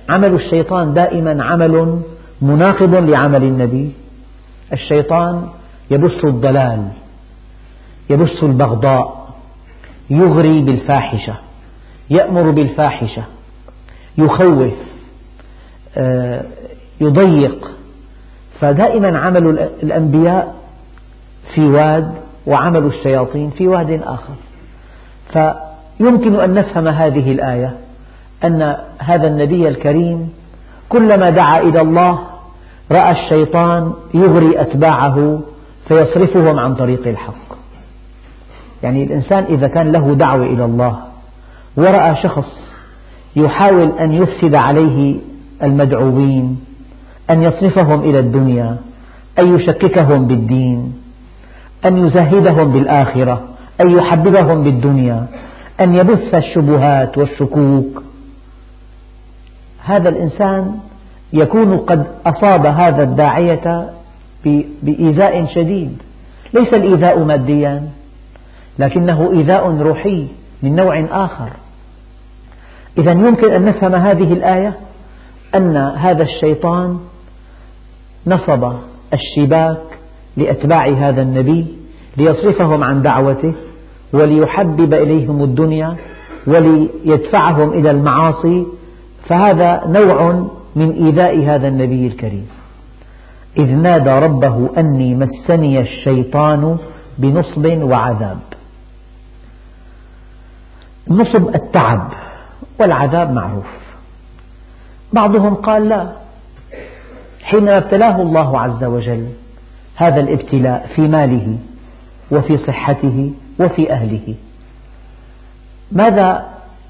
عمل 0.10 0.34
الشيطان 0.34 0.94
دائما 0.94 1.44
عمل 1.44 2.02
مناقض 2.42 2.96
لعمل 2.96 3.44
النبي. 3.44 3.92
الشيطان 4.74 5.48
يبث 5.92 6.26
الضلال 6.26 6.88
يبث 8.10 8.44
البغضاء 8.44 9.34
يغري 10.10 10.62
بالفاحشة 10.62 11.36
يأمر 12.10 12.52
بالفاحشة 12.52 13.24
يخوف 14.18 14.74
آه، 15.98 16.44
يضيق. 17.02 17.72
فدائما 18.60 19.20
عمل 19.20 19.60
الأنبياء 19.84 20.56
في 21.54 21.62
واد 21.62 22.14
وعمل 22.48 22.86
الشياطين 22.86 23.50
في 23.50 23.68
واد 23.68 24.02
آخر. 24.04 24.34
فيمكن 25.34 26.36
أن 26.40 26.54
نفهم 26.54 26.88
هذه 26.88 27.32
الآية. 27.32 27.78
أن 28.46 28.76
هذا 29.00 29.28
النبي 29.28 29.68
الكريم 29.68 30.30
كلما 30.90 31.30
دعا 31.30 31.60
إلى 31.60 31.82
الله 31.82 32.20
رأى 32.92 33.12
الشيطان 33.12 33.94
يغري 34.14 34.62
أتباعه 34.62 35.40
فيصرفهم 35.88 36.60
عن 36.60 36.76
طريق 36.76 37.08
الحق. 37.08 37.52
يعني 38.84 39.04
الإنسان 39.04 39.44
إذا 39.44 39.68
كان 39.68 39.92
له 39.92 40.14
دعوة 40.14 40.46
إلى 40.46 40.66
الله 40.66 41.00
ورأى 41.78 42.16
شخص 42.24 42.74
يحاول 43.36 43.92
أن 44.00 44.12
يفسد 44.14 44.56
عليه 44.56 45.16
المدعوين 45.64 46.60
أن 47.32 47.44
يصرفهم 47.44 48.00
إلى 48.00 48.20
الدنيا 48.20 48.78
أن 49.44 49.56
يشككهم 49.56 50.28
بالدين 50.28 50.94
أن 51.86 51.98
يزهدهم 51.98 52.72
بالآخرة 52.72 53.42
أن 53.82 53.90
يحببهم 53.90 54.64
بالدنيا 54.64 55.28
أن 55.82 55.94
يبث 55.94 56.36
الشبهات 56.36 57.18
والشكوك. 57.18 58.04
هذا 59.86 60.10
الإنسان 60.10 60.80
يكون 61.34 61.78
قد 61.78 62.06
أصاب 62.26 62.66
هذا 62.66 63.04
الداعية 63.04 63.90
بإيذاء 64.84 65.46
شديد. 65.46 65.98
ليس 66.54 66.74
الإيذاء 66.74 67.24
ماديا 67.24 67.90
لكنه 68.80 69.32
إيذاء 69.32 69.70
روحي 69.70 70.28
من 70.64 70.76
نوع 70.76 71.06
آخر. 71.12 71.50
إذا 72.98 73.12
يمكن 73.12 73.52
أن 73.52 73.66
نفهم 73.66 73.96
هذه 73.96 74.34
الآية 74.34 74.74
أن 75.56 75.78
هذا 75.78 76.24
الشيطان 76.24 77.00
نصب 78.28 78.74
الشباك 79.14 79.82
لأتباع 80.38 80.88
هذا 80.90 81.22
النبي 81.22 81.66
ليصرفهم 82.18 82.84
عن 82.84 83.02
دعوته 83.02 83.54
وليحبب 84.14 84.94
إليهم 84.94 85.44
الدنيا 85.44 85.96
وليدفعهم 86.48 87.70
إلى 87.70 87.92
المعاصي 87.92 88.66
فهذا 89.28 89.88
نوع 89.88 90.48
من 90.76 90.92
إيذاء 90.92 91.46
هذا 91.46 91.68
النبي 91.68 92.08
الكريم. 92.08 92.48
إذ 93.58 93.76
نادى 93.76 94.10
ربه 94.10 94.70
أني 94.78 95.16
مسني 95.16 95.80
الشيطان 95.80 96.78
بنصب 97.18 97.66
وعذاب. 97.66 98.40
نصب 101.10 101.56
التعب 101.56 102.14
والعذاب 102.80 103.32
معروف. 103.32 103.82
بعضهم 105.14 105.56
قال 105.56 105.90
لا 105.90 106.12
حينما 107.44 107.78
ابتلاه 107.78 108.22
الله 108.22 108.60
عز 108.60 108.84
وجل 108.84 109.28
هذا 109.96 110.20
الابتلاء 110.20 110.90
في 110.96 111.02
ماله 111.02 111.58
وفي 112.32 112.58
صحته 112.58 113.32
وفي 113.60 113.94
أهله. 113.94 114.36
ماذا 115.92 116.48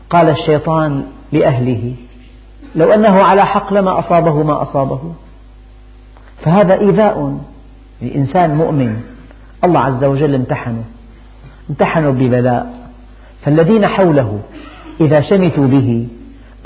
قال 0.09 0.29
الشيطان 0.29 1.03
لأهله؟ 1.31 1.95
لو 2.75 2.93
أنه 2.93 3.23
على 3.23 3.45
حق 3.45 3.73
لما 3.73 3.99
أصابه 3.99 4.43
ما 4.43 4.61
أصابه. 4.61 4.99
فهذا 6.41 6.79
إيذاء 6.79 7.39
لإنسان 8.01 8.55
مؤمن. 8.55 9.01
الله 9.63 9.79
عز 9.79 10.03
وجل 10.03 10.35
امتحنه. 10.35 10.83
امتحنه 11.69 12.09
ببلاء. 12.11 12.73
فالذين 13.41 13.87
حوله 13.87 14.39
إذا 15.01 15.21
شمتوا 15.21 15.67
به 15.67 16.07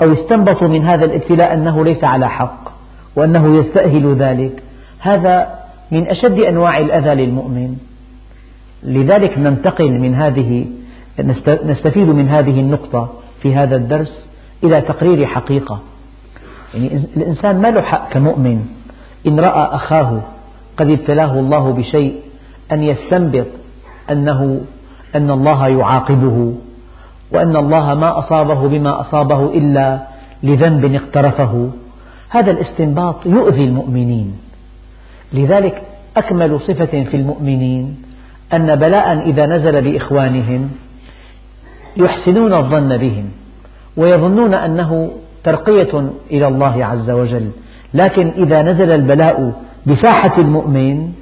أو 0.02 0.12
استنبطوا 0.12 0.68
من 0.68 0.82
هذا 0.84 1.04
الابتلاء 1.04 1.54
أنه 1.54 1.84
ليس 1.84 2.04
على 2.04 2.28
حق 2.28 2.72
وأنه 3.16 3.58
يستأهل 3.58 4.14
ذلك 4.14 4.62
هذا 4.98 5.54
من 5.90 6.06
أشد 6.06 6.38
أنواع 6.38 6.78
الأذى 6.78 7.14
للمؤمن. 7.26 7.76
لذلك 8.82 9.38
ننتقل 9.38 10.00
من 10.00 10.14
هذه 10.14 10.66
نستفيد 11.64 12.08
من 12.08 12.28
هذه 12.28 12.60
النقطة 12.60 13.08
في 13.42 13.54
هذا 13.54 13.76
الدرس 13.76 14.26
إلى 14.64 14.80
تقرير 14.80 15.26
حقيقة. 15.26 15.80
يعني 16.74 17.04
الإنسان 17.16 17.60
ما 17.60 17.68
له 17.68 17.82
حق 17.82 18.12
كمؤمن. 18.12 18.66
إن 19.26 19.40
رأى 19.40 19.74
أخاه 19.74 20.20
قد 20.76 20.90
ابتلاه 20.90 21.40
الله 21.40 21.72
بشيء 21.72 22.20
أن 22.72 22.82
يستنبط 22.82 23.46
أنه 24.10 24.60
أن 25.14 25.30
الله 25.30 25.68
يعاقبه 25.68 26.54
وأن 27.32 27.56
الله 27.56 27.94
ما 27.94 28.18
أصابه 28.18 28.68
بما 28.68 29.00
أصابه 29.00 29.44
إلا 29.44 29.98
لذنب 30.42 30.94
اقترفه. 30.94 31.70
هذا 32.28 32.50
الاستنباط 32.50 33.26
يؤذي 33.26 33.64
المؤمنين. 33.64 34.36
لذلك 35.32 35.82
أكمل 36.16 36.60
صفة 36.60 37.04
في 37.04 37.16
المؤمنين 37.16 37.96
أن 38.52 38.76
بلاء 38.76 39.28
إذا 39.28 39.46
نزل 39.46 39.82
بإخوانهم 39.82 40.70
يحسنون 41.96 42.54
الظن 42.54 42.96
بهم 42.96 43.30
ويظنون 43.96 44.54
أنه 44.54 45.10
ترقية 45.46 46.10
إلى 46.30 46.46
الله 46.48 46.84
عز 46.84 47.10
وجل. 47.10 47.50
لكن 47.94 48.26
إذا 48.36 48.62
نزل 48.62 48.90
البلاء 48.90 49.62
بساحة 49.86 50.34
المؤمن 50.38 51.12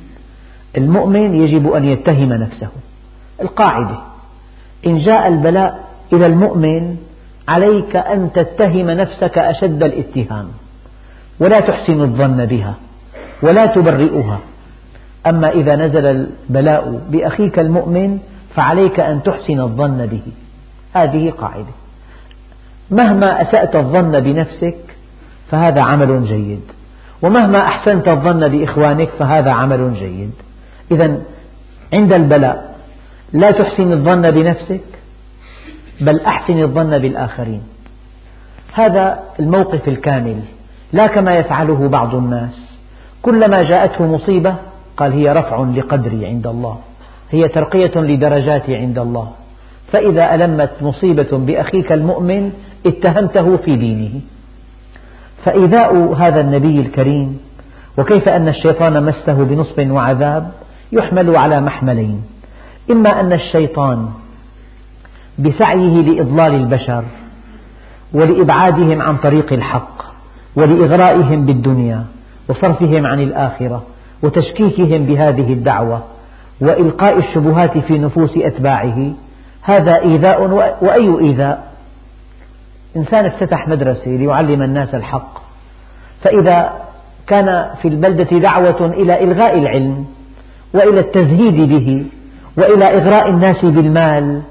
المؤمن 0.77 1.35
يجب 1.35 1.73
أن 1.73 1.85
يتهم 1.85 2.33
نفسه. 2.33 2.69
القاعدة 3.43 3.99
إن 4.87 4.99
جاء 4.99 5.29
البلاء 5.29 5.85
إلى 6.13 6.27
المؤمن 6.27 6.97
عليك 7.49 7.97
أن 7.97 8.33
تتهم 8.33 8.91
نفسك 8.91 9.39
أشد 9.39 9.83
الاتهام 9.83 10.49
ولا 11.41 11.57
تحسن 11.57 12.01
الظن 12.01 12.45
بها 12.47 12.75
ولا 13.43 13.67
تبرئها. 13.67 14.39
أما 15.27 15.49
إذا 15.49 15.77
نزل 15.77 16.07
البلاء 16.07 17.01
بأخيك 17.11 17.59
المؤمن 17.59 18.19
فعليك 18.55 19.01
أن 19.01 19.23
تحسن 19.23 19.61
الظن 19.61 20.07
به. 20.07 20.23
هذه 20.95 21.31
قاعدة. 21.31 21.75
مهما 22.91 23.43
أسأت 23.43 23.77
الظن 23.77 24.21
بنفسك 24.21 24.77
فهذا 25.51 25.83
عمل 25.83 26.25
جيد. 26.25 26.61
ومهما 27.23 27.59
أحسنت 27.59 28.13
الظن 28.13 28.49
بإخوانك 28.49 29.09
فهذا 29.09 29.51
عمل 29.51 29.95
جيد. 29.95 30.33
إذا 30.91 31.19
عند 31.93 32.13
البلاء 32.13 32.75
لا 33.33 33.51
تحسن 33.51 33.93
الظن 33.93 34.23
بنفسك 34.23 34.81
بل 36.01 36.21
أحسن 36.21 36.63
الظن 36.63 36.99
بالآخرين. 36.99 37.63
هذا 38.73 39.21
الموقف 39.41 39.89
الكامل 39.89 40.41
لا 40.93 41.07
كما 41.07 41.31
يفعله 41.37 41.89
بعض 41.89 42.15
الناس. 42.15 42.79
كلما 43.23 43.63
جاءته 43.63 44.07
مصيبة 44.07 44.57
قال 44.97 45.13
هي 45.13 45.33
رفع 45.33 45.65
لقدري 45.77 46.27
عند 46.27 46.47
الله 46.47 46.79
هي 47.31 47.49
ترقية 47.49 47.93
لدرجاتي 47.97 48.77
عند 48.77 48.99
الله. 48.99 49.31
فإذا 49.93 50.35
ألمت 50.35 50.71
مصيبة 50.81 51.39
بأخيك 51.39 51.93
المؤمن 51.93 52.53
اتهمته 52.87 53.57
في 53.57 53.77
دينه. 53.77 54.21
فإيذاء 55.45 56.15
هذا 56.15 56.41
النبي 56.41 56.81
الكريم 56.81 57.39
وكيف 57.99 58.29
أن 58.29 58.49
الشيطان 58.49 59.03
مسه 59.05 59.33
بنصب 59.33 59.91
وعذاب 59.91 60.51
يحمل 60.93 61.37
على 61.37 61.61
محملين. 61.61 62.23
إما 62.91 63.21
أن 63.21 63.33
الشيطان 63.33 64.09
بسعيه 65.39 66.03
لإضلال 66.03 66.55
البشر 66.55 67.05
ولإبعادهم 68.13 69.03
عن 69.03 69.17
طريق 69.17 69.53
الحق 69.53 70.03
ولإغرائهم 70.57 71.47
بالدنيا 71.47 72.05
وصرفهم 72.49 73.07
عن 73.07 73.21
الآخرة 73.21 73.83
وتشكيكهم 74.23 75.07
بهذه 75.07 75.53
الدعوة 75.53 76.03
وإلقاء 76.61 77.19
الشبهات 77.19 77.79
في 77.79 77.99
نفوس 77.99 78.37
أتباعه 78.37 79.13
هذا 79.63 80.01
إيذاء 80.03 80.43
وأي 80.83 81.19
إيذاء؟ 81.21 81.74
إنسان 82.97 83.27
افتتح 83.27 83.69
مدرسة 83.69 84.11
ليعلم 84.11 84.63
الناس 84.63 84.95
الحق 84.95 85.39
فإذا 86.23 86.73
كان 87.27 87.71
في 87.83 87.89
البلدة 87.89 88.39
دعوة 88.39 88.87
إلى 88.87 89.25
إلغاء 89.25 89.59
العلم 89.59 90.05
وإلى 90.75 91.01
التزهيد 91.01 91.69
به 91.69 92.07
وإلى 92.59 92.85
إغراء 92.85 93.31
الناس 93.31 93.65
بالمال 93.65 94.43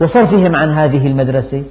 وصرفهم 0.00 0.56
عن 0.56 0.70
هذه 0.70 1.06
المدرسة 1.06 1.62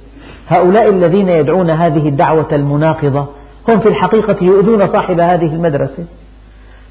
هؤلاء 0.48 0.90
الذين 0.90 1.28
يدعون 1.28 1.70
هذه 1.70 2.08
الدعوة 2.08 2.48
المناقضة 2.52 3.26
هم 3.68 3.80
في 3.80 3.88
الحقيقة 3.88 4.44
يؤذون 4.44 4.86
صاحب 4.86 5.20
هذه 5.20 5.46
المدرسة. 5.46 6.04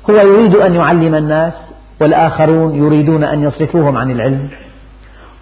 هو 0.10 0.16
يريد 0.16 0.56
أن 0.56 0.76
يعلم 0.76 1.16
الناس 1.16 1.54
والآخرون 2.02 2.76
يريدون 2.76 3.24
أن 3.24 3.44
يصرفوهم 3.44 3.98
عن 3.98 4.12
العلم. 4.12 4.50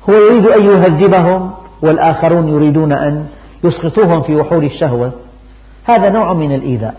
هو 0.09 0.13
يريد 0.13 0.47
أن 0.47 0.65
يهذبهم 0.65 1.51
والآخرون 1.81 2.47
يريدون 2.47 2.91
أن 2.91 3.25
يسقطوهم 3.63 4.21
في 4.21 4.35
وحول 4.35 4.65
الشهوة. 4.65 5.11
هذا 5.83 6.09
نوع 6.09 6.33
من 6.33 6.55
الإيذاء. 6.55 6.95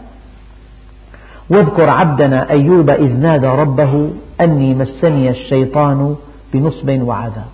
واذكر 1.50 1.90
عبدنا 1.90 2.50
أيوب 2.50 2.90
إذ 2.90 3.16
نادى 3.16 3.46
ربه 3.46 4.10
أني 4.40 4.74
مسني 4.74 5.30
الشيطان 5.30 6.16
بنصب 6.52 7.02
وعذاب. 7.02 7.50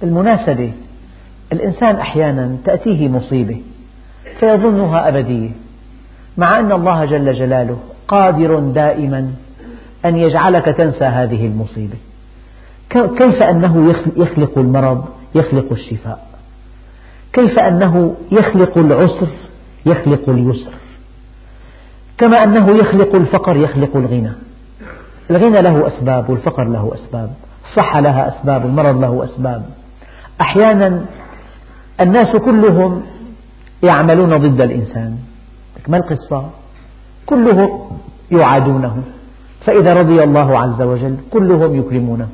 بالمناسبة 0.00 0.72
الإنسان 1.52 1.96
أحيانا 1.96 2.56
تأتيه 2.64 3.08
مصيبة 3.08 3.60
فيظنها 4.40 5.08
أبدية 5.08 5.50
مع 6.36 6.60
أن 6.60 6.72
الله 6.72 7.04
جل 7.04 7.32
جلاله 7.32 7.78
قادر 8.08 8.58
دائما 8.58 9.32
أن 10.04 10.16
يجعلك 10.16 10.64
تنسى 10.64 11.04
هذه 11.04 11.46
المصيبة. 11.46 11.96
كيف 12.90 13.42
أنه 13.42 13.94
يخلق 14.16 14.58
المرض 14.58 15.04
يخلق 15.34 15.72
الشفاء؟ 15.72 16.31
كيف 17.32 17.58
أنه 17.58 18.16
يخلق 18.32 18.78
العسر 18.78 19.28
يخلق 19.86 20.28
اليسر؟ 20.28 20.72
كما 22.18 22.44
أنه 22.44 22.66
يخلق 22.82 23.14
الفقر 23.14 23.56
يخلق 23.56 23.96
الغنى. 23.96 24.32
الغنى 25.30 25.56
له 25.62 25.86
أسباب 25.86 26.30
والفقر 26.30 26.64
له 26.64 26.94
أسباب. 26.94 27.30
الصحة 27.64 28.00
لها 28.00 28.28
أسباب 28.28 28.64
والمرض 28.64 29.00
له 29.00 29.24
أسباب. 29.24 29.62
أحيانا 30.40 31.04
الناس 32.00 32.36
كلهم 32.36 33.02
يعملون 33.82 34.36
ضد 34.36 34.60
الإنسان. 34.60 35.16
ما 35.88 35.96
القصة؟ 35.96 36.50
كلهم 37.26 37.80
يعادونه. 38.30 39.02
فإذا 39.66 39.94
رضي 39.94 40.24
الله 40.24 40.58
عز 40.58 40.82
وجل 40.82 41.16
كلهم 41.30 41.76
يكرمونه. 41.76 42.30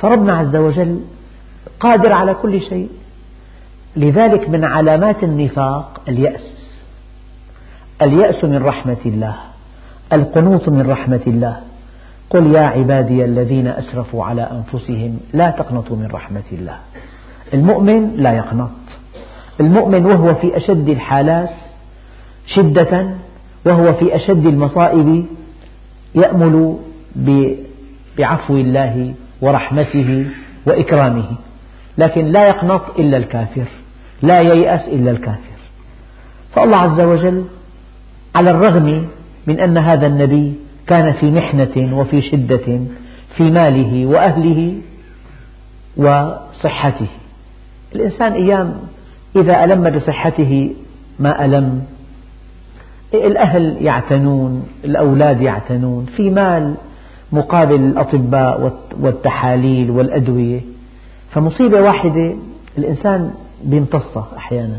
فربنا 0.00 0.36
عز 0.36 0.56
وجل 0.56 1.00
قادر 1.80 2.12
على 2.12 2.34
كل 2.34 2.60
شيء. 2.60 2.88
لذلك 3.96 4.48
من 4.48 4.64
علامات 4.64 5.24
النفاق 5.24 6.00
اليأس. 6.08 6.74
اليأس 8.02 8.44
من 8.44 8.62
رحمة 8.62 8.96
الله. 9.06 9.34
القنوط 10.12 10.68
من 10.68 10.90
رحمة 10.90 11.20
الله. 11.26 11.56
قل 12.30 12.54
يا 12.54 12.66
عبادي 12.66 13.24
الذين 13.24 13.66
أسرفوا 13.66 14.24
على 14.24 14.42
أنفسهم 14.42 15.20
لا 15.32 15.50
تقنطوا 15.50 15.96
من 15.96 16.08
رحمة 16.12 16.42
الله. 16.52 16.76
المؤمن 17.54 18.16
لا 18.16 18.32
يقنط. 18.32 18.70
المؤمن 19.60 20.06
وهو 20.06 20.34
في 20.34 20.56
أشد 20.56 20.88
الحالات 20.88 21.50
شدة 22.46 23.14
وهو 23.66 23.84
في 23.84 24.16
أشد 24.16 24.46
المصائب 24.46 25.26
يأمل 26.14 26.76
بعفو 28.18 28.56
الله 28.56 29.14
ورحمته 29.40 30.26
وإكرامه. 30.66 31.28
لكن 31.98 32.24
لا 32.24 32.48
يقنط 32.48 32.82
إلا 32.98 33.16
الكافر. 33.16 33.66
لا 34.22 34.40
ييأس 34.54 34.88
إلا 34.88 35.10
الكافر. 35.10 35.56
فالله 36.54 36.76
عز 36.76 37.00
وجل 37.00 37.44
على 38.34 38.50
الرغم 38.50 39.06
من 39.46 39.60
أن 39.60 39.78
هذا 39.78 40.06
النبي 40.06 40.54
كان 40.86 41.12
في 41.12 41.30
محنة 41.30 41.98
وفي 41.98 42.22
شدة 42.22 42.80
في 43.36 43.42
ماله 43.42 44.06
وأهله 44.06 44.74
وصحته. 45.96 47.06
الإنسان 47.94 48.32
أيام 48.32 48.74
إذا 49.36 49.64
ألم 49.64 49.90
بصحته 49.90 50.70
ما 51.18 51.44
ألم. 51.44 51.82
الأهل 53.14 53.76
يعتنون 53.80 54.66
الأولاد 54.84 55.40
يعتنون 55.40 56.06
في 56.16 56.30
مال 56.30 56.74
مقابل 57.32 57.74
الأطباء 57.74 58.72
والتحاليل 59.00 59.90
والأدوية. 59.90 60.60
فمصيبة 61.30 61.80
واحدة 61.80 62.34
الإنسان 62.78 63.34
بيمتصها 63.64 64.28
أحيانا. 64.36 64.76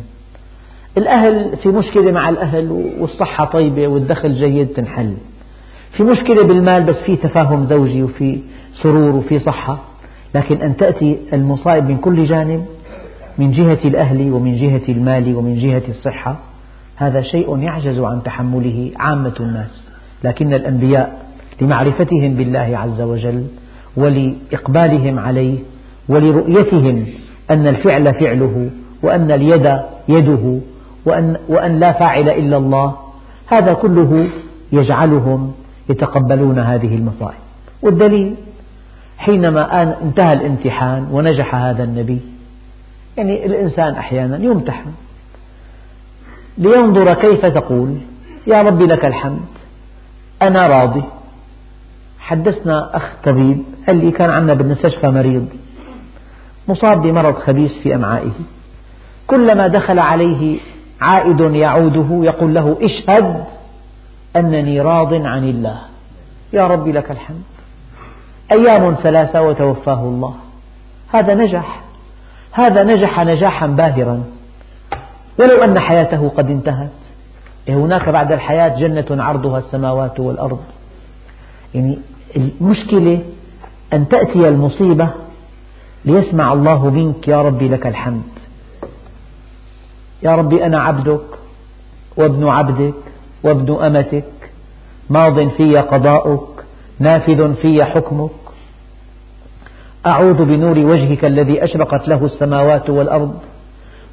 الأهل 0.98 1.58
في 1.58 1.70
مشكلة 1.70 2.12
مع 2.12 2.30
الأهل 2.30 2.92
والصحة 3.00 3.46
طيبة 3.46 3.88
والدخل 3.88 4.34
جيد 4.34 4.68
تنحل. 4.68 5.14
في 5.92 6.04
مشكلة 6.04 6.44
بالمال 6.44 6.84
بس 6.84 6.96
في 6.96 7.16
تفاهم 7.16 7.66
زوجي 7.66 8.04
وفي 8.04 8.40
سرور 8.74 9.16
وفي 9.16 9.40
صحة. 9.40 9.80
لكن 10.36 10.62
أن 10.62 10.78
تأتي 10.78 11.18
المصائب 11.34 11.90
من 11.90 11.98
كل 11.98 12.26
جانب 12.26 12.66
من 13.38 13.52
جهة 13.52 13.80
الأهل 13.86 14.32
ومن 14.32 14.56
جهة 14.56 14.82
المال 14.90 15.36
ومن 15.36 15.56
جهة 15.60 15.84
الصحة 15.90 16.40
هذا 16.96 17.22
شيء 17.22 17.58
يعجز 17.58 18.00
عن 18.00 18.24
تحمله 18.24 18.92
عامة 18.96 19.34
الناس. 19.40 19.88
لكن 20.24 20.54
الأنبياء 20.54 21.26
لمعرفتهم 21.62 22.34
بالله 22.34 22.78
عز 22.78 23.02
وجل 23.02 23.48
ولإقبالهم 23.98 25.20
عليه 25.20 25.58
ولرؤيتهم 26.10 27.06
أن 27.52 27.68
الفعل 27.68 28.06
فعله 28.20 28.70
وأن 29.04 29.32
اليد 29.32 29.80
يده 30.10 30.60
وأن, 31.06 31.38
وأن 31.50 31.80
لا 31.80 31.92
فاعل 31.92 32.30
إلا 32.30 32.58
الله 32.58 32.96
هذا 33.48 33.74
كله 33.74 34.30
يجعلهم 34.72 35.54
يتقبلون 35.90 36.60
هذه 36.60 36.96
المصائب. 36.96 37.38
والدليل 37.82 38.36
حينما 39.18 39.82
انتهى 40.04 40.34
الامتحان 40.34 41.08
ونجح 41.12 41.56
هذا 41.56 41.84
النبي 41.84 42.20
يعني 43.18 43.46
الإنسان 43.46 43.94
أحيانا 43.94 44.44
يمتحن. 44.44 44.92
لينظر 46.58 47.14
كيف 47.14 47.46
تقول 47.46 47.98
يا 48.48 48.62
رب 48.62 48.82
لك 48.82 49.06
الحمد 49.06 49.46
أنا 50.42 50.68
راضي. 50.68 51.04
حدثنا 52.20 52.96
أخ 52.98 53.04
طبيب 53.24 53.64
قال 53.88 54.06
لي 54.06 54.12
كان 54.12 54.30
عندنا 54.30 54.54
بالمستشفى 54.54 55.08
مريض. 55.08 55.48
مصاب 56.68 57.02
بمرض 57.02 57.36
خبيث 57.36 57.72
في 57.78 57.96
أمعائه. 57.96 58.32
كلما 59.28 59.68
دخل 59.68 60.00
عليه 60.00 60.60
عائد 61.02 61.40
يعوده 61.40 62.26
يقول 62.26 62.54
له 62.54 62.78
اشهد 62.82 63.44
أنني 64.36 64.82
راض 64.82 65.14
عن 65.14 65.50
الله. 65.50 65.78
يا 66.54 66.68
رب 66.68 66.88
لك 66.88 67.12
الحمد. 67.12 67.44
أيام 68.52 68.96
ثلاثة 69.04 69.42
وتوفاه 69.42 70.02
الله. 70.02 70.34
هذا 71.14 71.34
نجح. 71.34 71.82
هذا 72.52 72.84
نجح 72.84 73.20
نجاحا 73.20 73.68
باهرا. 73.68 74.24
ولو 75.40 75.64
أن 75.64 75.80
حياته 75.80 76.30
قد 76.30 76.50
انتهت. 76.50 76.90
إيه 77.68 77.76
هناك 77.76 78.10
بعد 78.10 78.32
الحياة 78.32 78.80
جنة 78.80 79.24
عرضها 79.24 79.60
السماوات 79.60 80.20
والأرض. 80.20 80.60
يعني 81.76 81.98
المشكلة 82.36 83.20
أن 83.94 84.08
تأتي 84.08 84.40
المصيبة 84.40 85.10
ليسمع 86.08 86.54
الله 86.54 86.90
منك 86.90 87.28
يا 87.28 87.42
ربي 87.42 87.68
لك 87.68 87.88
الحمد. 87.88 88.32
يا 90.24 90.36
ربي 90.36 90.66
أنا 90.66 90.80
عبدك 90.80 91.28
وابن 92.18 92.48
عبدك 92.48 92.94
وابن 93.44 93.84
أمتك 93.84 94.24
ماض 95.10 95.48
في 95.48 95.78
قضاؤك 95.78 96.64
نافذ 97.00 97.54
في 97.54 97.86
حكمك. 97.86 98.32
أعوذ 100.06 100.46
بنور 100.46 100.80
وجهك 100.80 101.26
الذي 101.26 101.64
أشرقت 101.64 102.08
له 102.08 102.26
السماوات 102.26 102.90
والأرض 102.90 103.40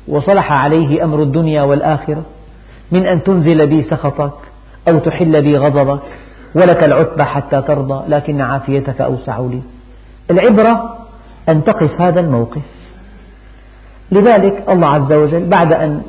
وصلح 0.09 0.53
عليه 0.53 1.05
أمر 1.05 1.23
الدنيا 1.23 1.63
والآخرة. 1.63 2.23
من 2.93 3.07
أن 3.07 3.23
تنزل 3.23 3.67
بي 3.67 3.83
سخطك 3.83 4.39
أو 4.89 4.99
تحل 4.99 5.43
بي 5.43 5.59
غضبك 5.59 6.03
ولك 6.55 6.85
العتبى 6.85 7.25
حتى 7.25 7.63
ترضى 7.63 8.09
لكن 8.09 8.41
عافيتك 8.41 9.01
أوسع 9.01 9.39
لي. 9.39 9.63
العبرة 10.31 11.04
أن 11.49 11.65
تقف 11.65 12.01
هذا 12.01 12.21
الموقف. 12.21 12.63
لذلك 14.13 14.65
الله 14.69 14.89
عز 14.89 15.13
وجل 15.13 15.47
بعد 15.49 15.73
أن 15.73 16.03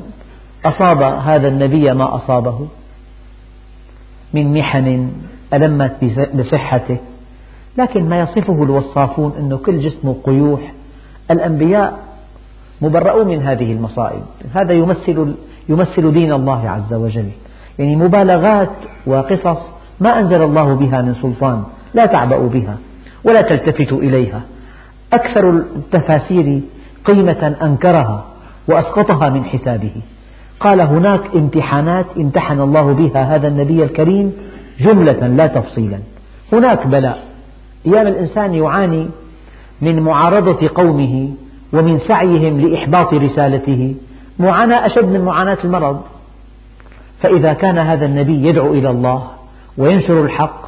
أصاب 0.64 1.02
هذا 1.02 1.48
النبي 1.48 1.92
ما 1.94 2.16
أصابه 2.16 2.66
من 4.34 4.58
محن 4.58 5.10
ألمت 5.54 5.96
بصحته 6.34 6.98
لكن 7.78 8.08
ما 8.08 8.20
يصفه 8.20 8.62
الوصافون 8.62 9.32
أنه 9.38 9.56
كل 9.56 9.78
جسمه 9.78 10.16
قيوح 10.24 10.72
الأنبياء 11.30 11.98
مبرؤون 12.82 13.26
من 13.26 13.42
هذه 13.42 13.72
المصائب. 13.72 14.22
هذا 14.54 14.72
يمثل, 14.72 15.34
يمثل 15.68 16.12
دين 16.12 16.32
الله 16.32 16.70
عز 16.70 16.94
وجل. 16.94 17.28
يعني 17.78 17.96
مبالغات 17.96 18.70
وقصص 19.06 19.58
ما 20.00 20.18
أنزل 20.18 20.42
الله 20.42 20.74
بها 20.74 21.02
من 21.02 21.14
سلطان 21.14 21.64
لا 21.94 22.06
تعبأ 22.06 22.38
بها 22.38 22.76
ولا 23.24 23.42
تلتفت 23.42 23.92
إليها. 23.92 24.42
أكثر 25.12 25.50
التفاسير 25.50 26.60
قيمة 27.04 27.56
أنكرها 27.62 28.24
وأسقطها 28.68 29.30
من 29.30 29.44
حسابه. 29.44 29.92
قال 30.60 30.80
هناك 30.80 31.20
امتحانات 31.36 32.06
امتحن 32.16 32.60
الله 32.60 32.92
بها 32.92 33.34
هذا 33.34 33.48
النبي 33.48 33.84
الكريم 33.84 34.32
جملة 34.80 35.26
لا 35.26 35.46
تفصيلا. 35.46 35.98
هناك 36.52 36.86
بلاء. 36.86 37.22
أيام 37.86 38.06
الإنسان 38.06 38.54
يعاني 38.54 39.08
من 39.80 40.00
معارضة 40.00 40.68
قومه 40.74 41.30
ومن 41.72 41.98
سعيهم 41.98 42.60
لإحباط 42.60 43.14
رسالته. 43.14 43.94
معاناة 44.38 44.86
أشد 44.86 45.04
من 45.04 45.20
معاناة 45.20 45.58
المرض. 45.64 46.02
فإذا 47.20 47.52
كان 47.52 47.78
هذا 47.78 48.06
النبي 48.06 48.48
يدعو 48.48 48.74
إلى 48.74 48.90
الله 48.90 49.26
وينشر 49.78 50.24
الحق 50.24 50.66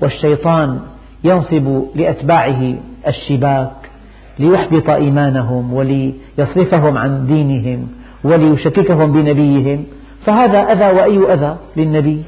والشيطان 0.00 0.80
ينصب 1.24 1.84
لأتباعه 1.94 2.74
الشباك 3.06 3.90
ليحبط 4.38 4.90
إيمانهم 4.90 5.74
وليصرفهم 5.74 6.98
عن 6.98 7.26
دينهم 7.26 7.88
وليشككهم 8.24 9.12
بنبيهم. 9.12 9.84
فهذا 10.26 10.58
أذى 10.58 10.98
وأي 10.98 11.34
أذى 11.34 11.56
للنبي؟ 11.76 12.22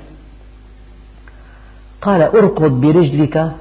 قال 2.02 2.22
اركض 2.22 2.80
برجلك 2.80 3.52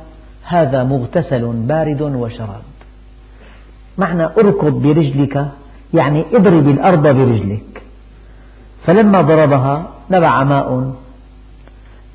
هذا 0.44 0.84
مغتسل 0.84 1.54
بارد 1.54 2.02
وشراب. 2.02 2.62
معنى 3.98 4.24
اركض 4.24 4.82
برجلك 4.82 5.48
يعني 5.94 6.26
اضرب 6.34 6.70
الأرض 6.70 7.08
برجلك. 7.08 7.82
فلما 8.86 9.22
ضربها 9.22 9.90
نبع 10.12 10.44
ماء 10.44 10.94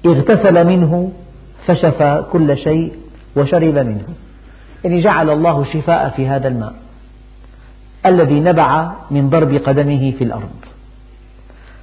اغتسل 0.06 0.66
منه 0.66 1.12
فشفى 1.66 2.24
كل 2.32 2.58
شيء 2.58 2.92
وشرب 3.36 3.78
منه. 3.78 4.08
يعني 4.84 5.00
جعل 5.00 5.30
الله 5.30 5.64
شفاء 5.64 6.08
في 6.08 6.28
هذا 6.28 6.48
الماء 6.48 6.72
الذي 8.06 8.40
نبع 8.40 8.92
من 9.10 9.30
ضرب 9.30 9.54
قدمه 9.54 10.10
في 10.18 10.24
الأرض. 10.24 10.50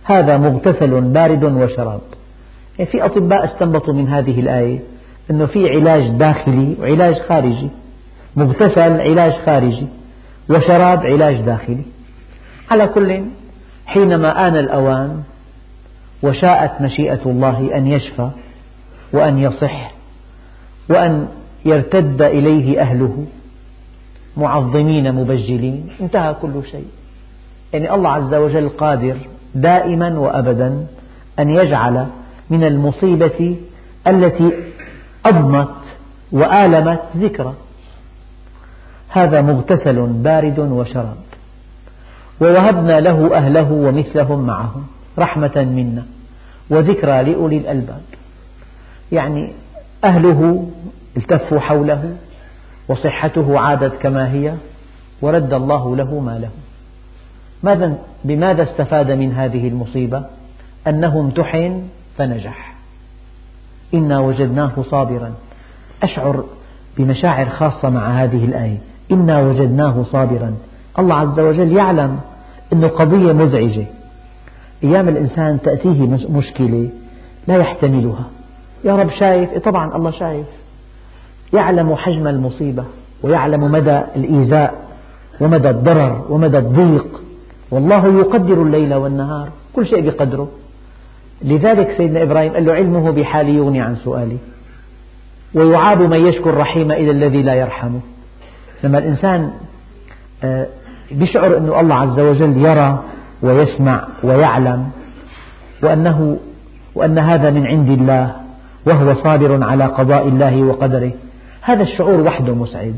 هذا 0.03 0.37
مغتسل 0.37 1.01
بارد 1.01 1.43
وشراب. 1.43 2.01
يعني 2.79 2.91
في 2.91 3.05
أطباء 3.05 3.45
استنبطوا 3.45 3.93
من 3.93 4.09
هذه 4.09 4.39
الآية 4.39 4.79
أنه 5.31 5.45
في 5.45 5.69
علاج 5.69 6.09
داخلي 6.09 6.75
وعلاج 6.79 7.15
خارجي. 7.15 7.69
مغتسل 8.35 9.01
علاج 9.01 9.33
خارجي. 9.45 9.87
وشراب 10.49 11.05
علاج 11.05 11.41
داخلي. 11.41 11.83
على 12.71 12.87
كل 12.87 13.23
حينما 13.85 14.47
آن 14.47 14.55
الأوان 14.57 15.23
وشاءت 16.23 16.81
مشيئة 16.81 17.21
الله 17.25 17.77
أن 17.77 17.87
يشفى 17.87 18.29
وأن 19.13 19.39
يصح 19.39 19.91
وأن 20.89 21.27
يرتد 21.67 22.21
إليه 22.21 22.81
أهله 22.81 23.25
معظمين 24.37 25.15
مبجلين 25.15 25.89
انتهى 26.01 26.33
كل 26.41 26.63
شيء. 26.71 26.87
يعني 27.73 27.93
الله 27.93 28.09
عز 28.09 28.33
وجل 28.33 28.69
قادر 28.69 29.17
دائما 29.55 30.19
وأبدا 30.19 30.87
أن 31.39 31.49
يجعل 31.49 32.07
من 32.49 32.63
المصيبة 32.63 33.55
التي 34.07 34.51
أضمت 35.25 35.69
وآلمت 36.31 36.99
ذكرى. 37.17 37.53
هذا 39.09 39.41
مغتسل 39.41 40.07
بارد 40.07 40.59
وشراب 40.59 41.17
ووهبنا 42.41 42.99
له 42.99 43.35
أهله 43.37 43.71
ومثلهم 43.71 44.39
معهم 44.47 44.87
رحمة 45.19 45.55
منا 45.55 46.05
وذكرى 46.69 47.23
لأولي 47.23 47.57
الألباب. 47.57 48.01
يعني 49.11 49.51
أهله 50.03 50.69
التفوا 51.17 51.59
حوله 51.59 52.15
وصحته 52.87 53.59
عادت 53.59 53.93
كما 54.01 54.31
هي 54.31 54.53
ورد 55.21 55.53
الله 55.53 55.95
له 55.95 56.19
ما 56.19 56.39
له. 56.39 56.49
ماذا 57.63 57.97
بماذا 58.23 58.63
استفاد 58.63 59.11
من 59.11 59.33
هذه 59.33 59.67
المصيبة؟ 59.67 60.23
أنه 60.87 61.19
امتحن 61.19 61.83
فنجح. 62.17 62.73
إنا 63.93 64.19
وجدناه 64.19 64.71
صابرا. 64.89 65.33
أشعر 66.03 66.43
بمشاعر 66.97 67.49
خاصة 67.49 67.89
مع 67.89 68.23
هذه 68.23 68.45
الآية. 68.45 68.77
إنا 69.11 69.41
وجدناه 69.41 70.03
صابرا. 70.03 70.55
الله 70.99 71.15
عز 71.15 71.39
وجل 71.39 71.77
يعلم 71.77 72.19
أن 72.73 72.87
قضية 72.87 73.33
مزعجة. 73.33 73.85
أيام 74.83 75.09
الإنسان 75.09 75.61
تأتيه 75.61 76.07
مشكلة 76.29 76.89
لا 77.47 77.57
يحتملها. 77.57 78.25
يا 78.83 78.95
رب 78.95 79.09
شايف 79.09 79.57
طبعا 79.57 79.95
الله 79.95 80.11
شايف. 80.11 80.45
يعلم 81.53 81.95
حجم 81.95 82.27
المصيبة 82.27 82.83
ويعلم 83.23 83.71
مدى 83.71 84.01
الإيذاء 84.15 84.73
ومدى 85.41 85.69
الضرر 85.69 86.25
ومدى 86.29 86.57
الضيق. 86.57 87.21
والله 87.71 88.19
يقدر 88.19 88.61
الليل 88.61 88.93
والنهار 88.93 89.49
كل 89.73 89.85
شيء 89.85 90.01
بقدره. 90.01 90.47
لذلك 91.41 91.91
سيدنا 91.97 92.23
إبراهيم 92.23 92.53
قال 92.53 92.65
له 92.65 92.73
علمه 92.73 93.11
بحالي 93.11 93.55
يغني 93.55 93.81
عن 93.81 93.95
سؤالي. 93.95 94.37
ويعاب 95.53 96.01
من 96.01 96.25
يشكو 96.25 96.49
الرحيم 96.49 96.91
إلى 96.91 97.11
الذي 97.11 97.41
لا 97.41 97.53
يرحمه. 97.53 97.99
لما 98.83 98.97
الإنسان 98.97 99.51
آه، 100.43 100.67
يشعر 101.11 101.57
أن 101.57 101.79
الله 101.79 101.95
عز 101.95 102.19
وجل 102.19 102.65
يرى 102.65 103.03
ويسمع 103.41 104.07
ويعلم 104.23 104.89
وأنه 105.83 106.37
وأن 106.95 107.17
هذا 107.17 107.49
من 107.49 107.65
عند 107.65 107.89
الله 107.89 108.35
وهو 108.85 109.13
صابر 109.13 109.63
على 109.63 109.85
قضاء 109.85 110.27
الله 110.27 110.63
وقدره. 110.63 111.11
هذا 111.61 111.83
الشعور 111.83 112.21
وحده 112.21 112.55
مسعد. 112.55 112.95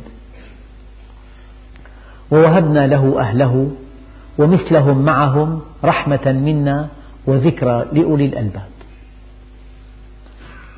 ووهبنا 2.31 2.87
له 2.87 3.19
أهله 3.19 3.71
ومثلهم 4.37 5.05
معهم 5.05 5.61
رحمة 5.83 6.31
منا 6.31 6.87
وذكرى 7.27 7.85
لأولي 7.91 8.25
الألباب. 8.25 8.69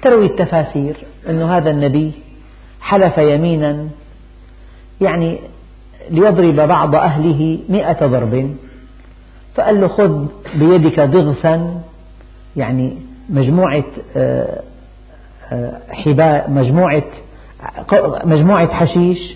تروي 0.02 0.26
التفاسير 0.26 0.96
أن 1.30 1.42
هذا 1.42 1.70
النبي 1.70 2.12
حلف 2.82 3.18
يمينا 3.18 3.88
يعني 5.02 5.40
ليضرب 6.10 6.56
بعض 6.56 6.96
أهله 6.96 7.60
مئة 7.70 8.06
ضرب 8.08 8.56
فقال 9.56 9.82
له 9.82 9.88
خذ 9.88 10.26
بيدك 10.56 11.00
ضغثا 11.00 11.82
يعني 12.58 12.98
مجموعة 13.30 13.84
آه، 14.16 14.62
آه، 15.52 15.80
حباء 15.90 16.52
مجموعة 16.52 17.04
مجموعة 18.24 18.68
حشيش 18.68 19.36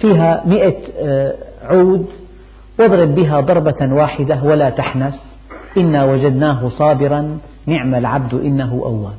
فيها 0.00 0.42
مئة 0.46 0.76
آه، 0.98 1.34
عود 1.62 2.06
واضرب 2.78 3.14
بها 3.14 3.40
ضربة 3.40 3.94
واحدة 3.94 4.42
ولا 4.42 4.70
تحنس. 4.70 5.38
إنا 5.76 6.04
وجدناه 6.04 6.68
صابرا 6.68 7.38
نعم 7.66 7.94
العبد 7.94 8.34
إنه 8.34 8.72
أواب. 8.72 9.18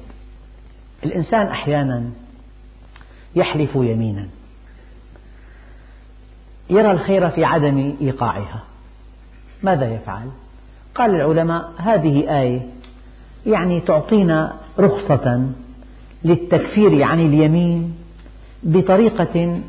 الإنسان 1.04 1.48
أحيانا 1.48 2.04
يحلف 3.36 3.76
يمينا. 3.76 4.28
يرى 6.70 6.92
الخير 6.92 7.30
في 7.30 7.46
عدم 7.46 7.96
إيقاعها. 8.02 8.64
ماذا 9.64 9.94
يفعل؟ 9.94 10.30
قال 10.96 11.16
العلماء 11.16 11.72
هذه 11.78 12.40
آية 12.42 12.62
يعني 13.46 13.80
تعطينا 13.80 14.54
رخصة 14.80 15.50
للتكفير 16.24 17.04
عن 17.04 17.20
اليمين 17.20 17.96
بطريقة 18.64 19.62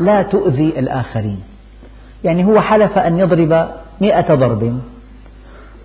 لا 0.00 0.22
تؤذي 0.22 0.78
الآخرين. 0.78 1.40
يعني 2.24 2.44
هو 2.44 2.60
حلف 2.60 2.98
أن 2.98 3.18
يضرب 3.18 3.68
مئة 4.00 4.34
ضرب. 4.34 4.78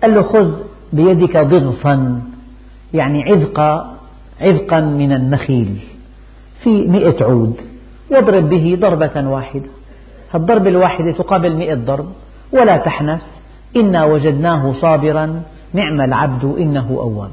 قال 0.02 0.14
له 0.14 0.22
خذ 0.22 0.52
بيدك 0.92 1.36
ضغصا 1.36 2.22
يعني 2.94 3.22
عذق 3.22 3.60
عذقا 4.40 4.80
من 4.80 5.12
النخيل 5.12 5.76
في 6.62 6.86
مئة 6.86 7.24
عود. 7.24 7.56
واضرب 8.10 8.50
به 8.50 8.76
ضربة 8.80 9.28
واحدة. 9.28 9.68
الضربة 10.34 10.68
الواحدة 10.68 11.12
تقابل 11.12 11.56
مئة 11.56 11.74
ضرب. 11.74 12.06
ولا 12.52 12.76
تحنث 12.76 13.22
إنا 13.76 14.04
وجدناه 14.04 14.72
صابرا 14.72 15.42
نعم 15.72 16.00
العبد 16.00 16.44
إنه 16.58 16.96
أواب. 17.00 17.30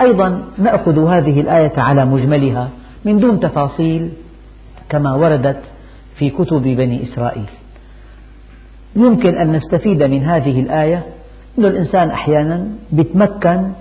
أيضا 0.00 0.42
نأخذ 0.58 1.08
هذه 1.08 1.40
الآية 1.40 1.80
على 1.80 2.04
مجملها 2.04 2.68
من 3.04 3.18
دون 3.18 3.40
تفاصيل. 3.40 4.10
كما 4.90 5.14
وردت 5.14 5.60
في 6.16 6.30
كتب 6.30 6.62
بني 6.62 7.02
إسرائيل. 7.02 7.50
يمكن 8.96 9.38
أن 9.38 9.52
نستفيد 9.52 10.02
من 10.02 10.22
هذه 10.22 10.60
الآية. 10.60 11.02
أن 11.58 11.64
الإنسان 11.64 12.10
أحيانا 12.10 12.68
يتمكن 12.92 13.72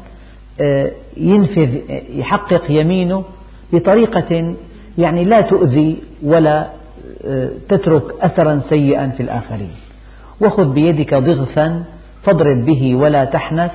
آه، 0.62 0.91
ينفذ 1.17 1.78
يحقق 2.10 2.72
يمينه 2.72 3.24
بطريقة 3.74 4.56
يعني 4.98 5.24
لا 5.24 5.41
تؤذي 5.41 5.98
ولا 6.24 6.67
آه، 7.26 7.50
تترك 7.70 8.04
أثرا 8.22 8.62
سيئا 8.70 9.08
في 9.08 9.24
الآخرين. 9.24 9.72
وخذ 10.41 10.74
بيدك 10.74 11.13
ضغثا 11.13 11.84
فاضرب 12.24 12.65
به 12.65 12.96
ولا 12.96 13.26
تحنث. 13.26 13.74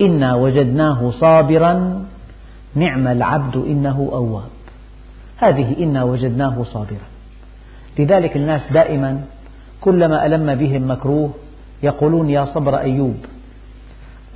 إنا 0.00 0.34
وجدناه 0.34 1.10
صابرا. 1.10 2.04
نعم 2.74 3.08
العبد 3.08 3.56
إنه 3.56 4.08
أواب. 4.12 4.59
هذه 5.40 5.84
إنا 5.84 6.04
وجدناه 6.04 6.62
صابرا. 6.62 7.06
لذلك 7.98 8.36
الناس 8.36 8.62
دائما 8.72 9.22
كلما 9.80 10.26
ألم 10.26 10.54
بهم 10.54 10.90
مكروه 10.90 11.30
يقولون 11.82 12.30
يا 12.30 12.44
صبر 12.44 12.78
أيوب 12.78 13.16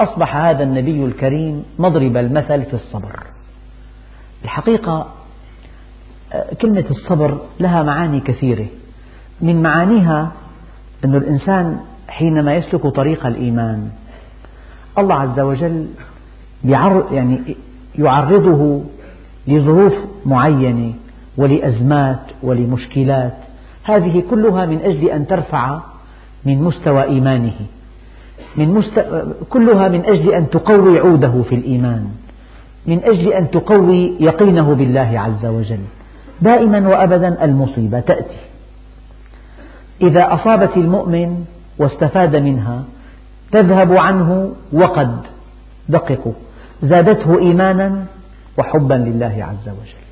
أصبح 0.00 0.36
هذا 0.36 0.62
النبي 0.62 1.04
الكريم 1.04 1.64
مضرب 1.78 2.16
المثل 2.16 2.62
في 2.62 2.74
الصبر. 2.74 3.22
الحقيقة 4.44 5.06
كلمة 6.60 6.84
الصبر 6.90 7.38
لها 7.60 7.82
معاني 7.82 8.20
كثيرة. 8.20 8.66
من 9.40 9.62
معانيها 9.62 10.32
أن 11.04 11.14
الإنسان 11.14 11.80
حينما 12.08 12.54
يسلك 12.54 12.86
طريق 12.86 13.26
الإيمان 13.26 13.90
الله 14.98 15.14
عز 15.14 15.40
وجل 15.40 15.88
يعني 16.64 17.56
يعرضه 17.98 18.84
لظروف 19.46 19.94
معينة 20.26 20.92
ولأزمات 21.36 22.20
ولمشكلات. 22.42 23.36
هذه 23.84 24.22
كلها 24.30 24.66
من 24.66 24.80
أجل 24.80 25.08
أن 25.08 25.26
ترفع 25.26 25.80
من 26.44 26.62
مستوى 26.62 27.02
إيمانه 27.02 27.54
من 28.56 28.68
مست... 28.68 29.06
كلها 29.50 29.88
من 29.88 30.04
أجل 30.04 30.32
أن 30.32 30.50
تقوي 30.50 30.98
عوده 30.98 31.42
في 31.42 31.54
الإيمان 31.54 32.08
من 32.86 33.04
أجل 33.04 33.32
أن 33.32 33.50
تقوي 33.50 34.16
يقينه 34.20 34.74
بالله 34.74 35.20
عز 35.20 35.46
وجل. 35.46 35.78
دائما 36.42 36.88
وأبدا 36.88 37.44
المصيبة 37.44 38.00
تأتي. 38.00 38.36
إذا 40.02 40.34
أصابت 40.34 40.76
المؤمن 40.76 41.44
واستفاد 41.78 42.36
منها 42.36 42.84
تذهب 43.52 43.92
عنه 43.92 44.52
وقد 44.72 45.18
دققوا. 45.88 46.32
زادته 46.82 47.38
إيمانا 47.38 48.04
وحبا 48.58 48.94
لله 48.94 49.46
عز 49.50 49.68
وجل. 49.68 50.03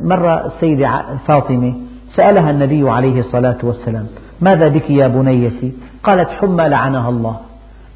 مرة 0.00 0.46
السيدة 0.46 1.04
فاطمة 1.26 1.74
سألها 2.14 2.50
النبي 2.50 2.90
عليه 2.90 3.20
الصلاة 3.20 3.58
والسلام 3.62 4.06
ماذا 4.40 4.68
بك 4.68 4.90
يا 4.90 5.08
بنيتي 5.08 5.72
قالت 6.02 6.28
حمى 6.30 6.68
لعنها 6.68 7.08
الله. 7.08 7.40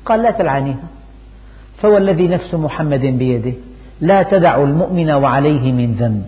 قال 0.05 0.23
لا 0.23 0.31
تلعنيها. 0.31 0.89
فوالذي 1.83 2.29
نفس 2.29 2.55
محمد 2.55 3.01
بيده 3.01 3.53
لا 4.01 4.23
تدع 4.23 4.63
المؤمن 4.63 5.11
وعليه 5.11 5.73
من 5.73 5.93
ذنب. 5.93 6.27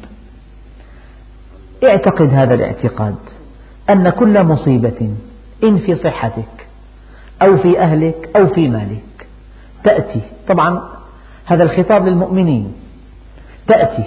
اعتقد 1.84 2.34
هذا 2.34 2.54
الاعتقاد 2.54 3.16
أن 3.90 4.10
كل 4.10 4.44
مصيبة 4.44 5.14
إن 5.64 5.78
في 5.78 5.96
صحتك 5.96 6.66
أو 7.42 7.56
في 7.56 7.80
أهلك 7.80 8.30
أو 8.36 8.46
في 8.46 8.68
مالك 8.68 9.26
تأتي. 9.84 10.20
طبعا 10.48 10.82
هذا 11.46 11.62
الخطاب 11.62 12.08
للمؤمنين 12.08 12.72
تأتي. 13.66 14.04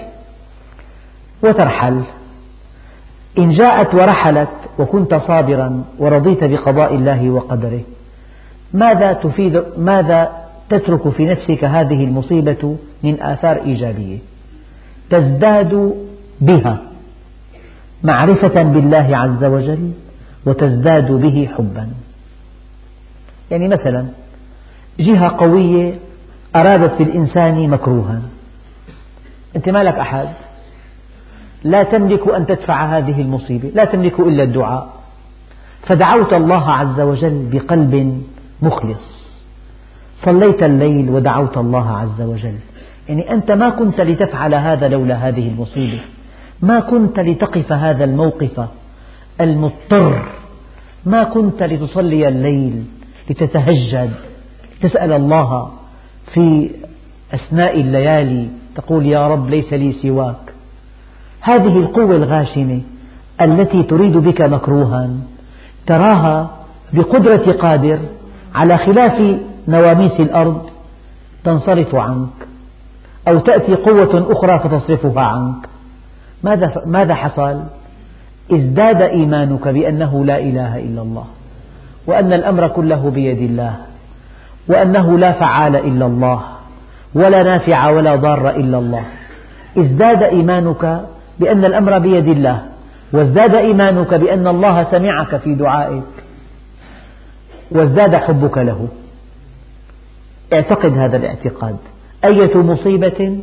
وترحل. 1.44 2.02
إن 3.40 3.50
جاءت 3.50 3.96
ورحلت 3.96 4.50
وكنت 4.80 5.16
صابرا 5.16 5.84
ورضيت 6.00 6.44
بقضاء 6.44 6.96
الله 6.96 7.30
وقدره 7.30 7.82
ماذا 8.74 9.14
تفيد 9.14 9.64
ماذا 9.78 10.32
تترك 10.70 11.10
في 11.10 11.26
نفسك 11.26 11.64
هذه 11.64 12.04
المصيبة 12.04 12.78
من 13.04 13.22
آثار 13.22 13.56
إيجابية؟ 13.56 14.18
تزداد 15.10 15.94
بها 16.42 16.78
معرفة 18.04 18.64
بالله 18.64 19.18
عز 19.18 19.44
وجل 19.44 19.92
وتزداد 20.46 21.12
به 21.12 21.50
حبا. 21.58 21.90
يعني 23.52 23.68
مثلا 23.68 24.06
جهة 25.00 25.28
قوية 25.28 25.94
أرادت 26.56 26.98
بالإنسان 27.00 27.70
مكروها. 27.70 28.22
أنت 29.56 29.70
ما 29.70 29.84
لك 29.84 29.94
أحد. 29.94 30.28
لا 31.66 31.84
تملك 31.84 32.28
أن 32.28 32.46
تدفع 32.46 32.98
هذه 32.98 33.22
المصيبة 33.22 33.70
لا 33.76 33.86
تملك 33.86 34.20
إلا 34.20 34.44
الدعاء. 34.44 34.88
فدعوت 35.82 36.34
الله 36.34 36.72
عز 36.72 37.02
وجل 37.02 37.50
بقلب 37.52 38.22
مخلص. 38.62 39.36
صليت 40.26 40.64
الليل 40.64 41.10
ودعوت 41.10 41.58
الله 41.58 41.98
عز 41.98 42.22
وجل. 42.22 42.56
يعني 43.10 43.32
أنت 43.32 43.52
ما 43.52 43.70
كنت 43.70 44.02
لتفعل 44.02 44.56
هذا 44.56 44.88
لولا 44.88 45.16
هذه 45.16 45.48
المصيبة. 45.48 46.00
ما 46.62 46.80
كنت 46.80 47.20
لتقف 47.20 47.72
هذا 47.72 48.04
الموقف 48.04 48.68
المضطر. 49.42 50.26
ما 51.06 51.24
كنت 51.24 51.64
لتصلي 51.64 52.28
الليل 52.28 52.84
لتتهجد. 53.30 54.12
تسأل 54.82 55.14
الله 55.14 55.72
في 56.34 56.70
أثناء 57.34 57.80
الليالي. 57.80 58.48
تقول 58.76 59.06
يا 59.06 59.28
رب 59.28 59.50
ليس 59.50 59.74
لي 59.74 59.92
سواك. 59.92 60.45
هذه 61.46 61.78
القوة 61.80 62.16
الغاشمة 62.16 62.82
التي 63.42 63.84
تريد 63.84 64.18
بك 64.18 64.42
مكروها 64.42 65.10
تراها 65.88 66.50
بقدرة 66.94 67.52
قادر 67.52 68.00
على 68.56 68.78
خلاف 68.78 69.38
نواميس 69.68 70.20
الأرض 70.20 70.62
تنصرف 71.44 71.96
عنك 71.96 72.48
أو 73.28 73.40
تأتي 73.40 73.76
قوة 73.76 74.32
أخرى 74.32 74.60
فتصرفها 74.60 75.24
عنك 75.24 75.70
ماذا 76.44 76.82
ماذا 76.86 77.16
حصل؟ 77.16 77.62
ازداد 78.52 79.02
إيمانك 79.02 79.68
بأنه 79.68 80.26
لا 80.26 80.40
إله 80.40 80.80
إلا 80.80 81.02
الله 81.02 81.26
وأن 82.08 82.34
الأمر 82.34 82.68
كله 82.68 83.10
بيد 83.10 83.42
الله 83.42 83.76
وأنه 84.68 85.18
لا 85.18 85.32
فعال 85.32 85.76
إلا 85.76 86.06
الله 86.06 86.42
ولا 87.16 87.44
نافع 87.44 87.90
ولا 87.90 88.16
ضار 88.16 88.50
إلا 88.50 88.78
الله 88.78 89.04
ازداد 89.78 90.24
إيمانك 90.24 91.06
بأن 91.40 91.66
الأمر 91.66 92.00
بيد 92.00 92.28
الله 92.28 92.66
وازداد 93.14 93.56
إيمانك 93.56 94.14
بأن 94.14 94.48
الله 94.48 94.84
سمعك 94.92 95.36
في 95.36 95.56
دعائك 95.56 96.04
وازداد 97.72 98.16
حبك 98.16 98.58
له. 98.58 98.88
اعتقد 100.54 100.98
هذا 100.98 101.18
الاعتقاد. 101.18 101.78
أية 102.26 102.58
مصيبة 102.58 103.40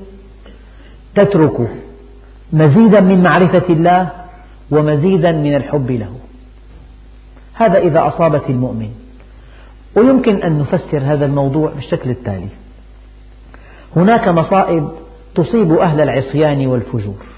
تترك 1.14 1.70
مزيدا 2.52 3.00
من 3.00 3.22
معرفة 3.22 3.64
الله 3.70 4.08
ومزيدا 4.70 5.32
من 5.32 5.54
الحب 5.54 5.90
له. 5.90 6.12
هذا 7.54 7.78
إذا 7.78 8.08
أصابت 8.08 8.50
المؤمن. 8.50 8.90
ويمكن 9.96 10.42
أن 10.42 10.58
نفسر 10.58 10.98
هذا 11.04 11.24
الموضوع 11.26 11.70
بالشكل 11.70 12.10
التالي. 12.10 12.48
هناك 13.96 14.28
مصائب 14.28 14.88
تصيب 15.34 15.72
أهل 15.72 16.00
العصيان 16.00 16.66
والفجور. 16.66 17.31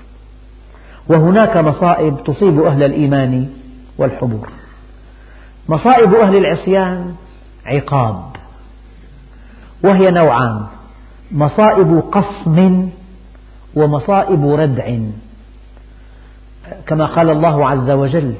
وهناك 1.09 1.57
مصائب 1.57 2.24
تصيب 2.24 2.62
أهل 2.62 2.82
الإيمان 2.82 3.48
والحبور. 3.98 4.48
مصائب 5.68 6.14
أهل 6.14 6.36
العصيان 6.36 7.14
عقاب 7.66 8.22
وهي 9.84 10.11
نوعان 10.11 10.66
مصائب 11.32 12.02
قصم 12.12 12.88
ومصائب 13.74 14.46
ردع. 14.46 14.96
كما 16.86 17.07
قال 17.07 17.30
الله 17.30 17.68
عز 17.68 17.90
وجل 17.90 18.34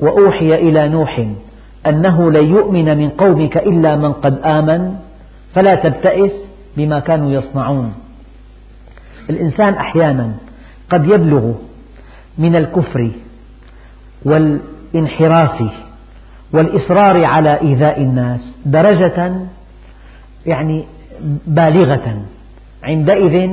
وأوحي 0.00 0.54
إلى 0.54 0.88
نوح 0.88 1.26
أنه 1.86 2.30
لن 2.30 2.48
يؤمن 2.48 2.98
من 2.98 3.08
قومك 3.08 3.56
إلا 3.56 3.96
من 3.96 4.12
قد 4.12 4.38
آمن 4.44 4.96
فلا 5.54 5.74
تبتئس 5.74 6.32
بما 6.76 6.98
كانوا 7.00 7.30
يصنعون. 7.30 7.94
الإنسان 9.30 9.74
أحيانا 9.74 10.32
قد 10.90 11.04
يبلغ 11.04 11.52
من 12.38 12.56
الكفر 12.56 13.10
والانحراف 14.24 15.62
والإصرار 16.52 17.24
على 17.24 17.60
إيذاء 17.60 18.02
الناس 18.02 18.54
درجة 18.66 19.46
يعني 20.46 20.84
بالغة. 21.46 22.22
عندئذ 22.82 23.50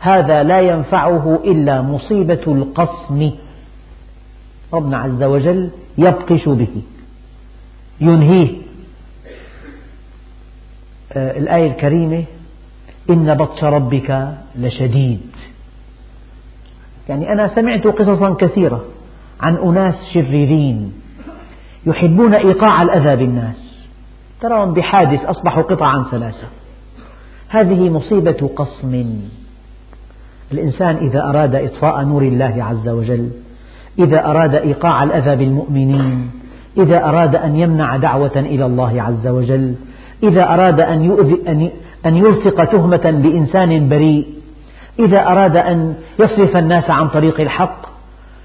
هذا 0.00 0.42
لا 0.42 0.60
ينفعه 0.60 1.40
إلا 1.44 1.82
مصيبة 1.82 2.42
القصم 2.46 3.30
ربنا 4.72 4.98
عز 4.98 5.22
وجل 5.22 5.70
يبطش 5.98 6.48
به 6.48 6.82
ينهيه. 8.00 8.56
آه، 11.12 11.38
الآية 11.38 11.66
الكريمة 11.66 12.24
إن 13.10 13.34
بطش 13.34 13.64
ربك 13.64 14.34
لشديد. 14.58 15.27
يعني 17.08 17.32
أنا 17.32 17.48
سمعت 17.48 17.86
قصصا 17.86 18.34
كثيرة 18.34 18.84
عن 19.40 19.56
أناس 19.56 19.94
شريرين 20.14 20.92
يحبون 21.86 22.34
إيقاع 22.34 22.82
الأذى 22.82 23.16
بالناس. 23.16 23.86
تراهم 24.40 24.74
بحادث 24.74 25.24
أصبحوا 25.24 25.62
قطعا 25.62 26.04
ثلاثة. 26.10 26.46
هذه 27.48 27.90
مصيبة 27.90 28.50
قصم. 28.56 29.20
الإنسان 30.52 30.96
إذا 30.96 31.24
أراد 31.24 31.54
إطفاء 31.54 32.04
نور 32.04 32.22
الله 32.22 32.64
عز 32.64 32.88
وجل 32.88 33.30
إذا 33.98 34.26
أراد 34.26 34.54
إيقاع 34.54 35.02
الأذى 35.02 35.36
بالمؤمنين 35.36 36.30
إذا 36.78 37.04
أراد 37.04 37.36
أن 37.36 37.56
يمنع 37.56 37.96
دعوة 37.96 38.36
إلى 38.36 38.66
الله 38.66 39.02
عز 39.02 39.26
وجل 39.26 39.74
إذا 40.22 40.54
أراد 40.54 40.80
أن, 40.80 41.70
أن 42.06 42.16
يلصق 42.16 42.64
تهمة 42.64 43.20
بإنسان 43.22 43.88
بريء 43.88 44.26
إذا 44.98 45.26
أراد 45.26 45.56
أن 45.56 45.94
يصرف 46.18 46.58
الناس 46.58 46.90
عن 46.90 47.08
طريق 47.08 47.40
الحق 47.40 47.88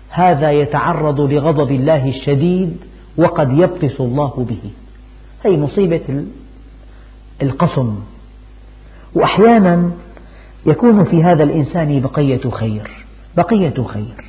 هذا 0.09 0.51
يتعرض 0.51 1.21
لغضب 1.21 1.71
الله 1.71 2.09
الشديد 2.09 2.77
وقد 3.17 3.51
يبطس 3.51 4.01
الله 4.01 4.45
به. 4.49 4.71
هي 5.45 5.57
مصيبة 5.57 6.25
القصم 7.41 7.95
وأحيانا 9.15 9.91
يكون 10.65 11.03
في 11.03 11.23
هذا 11.23 11.43
الإنسان 11.43 11.99
بقية 11.99 12.49
خير 12.49 12.91
بقية 13.37 13.83
خير. 13.87 14.25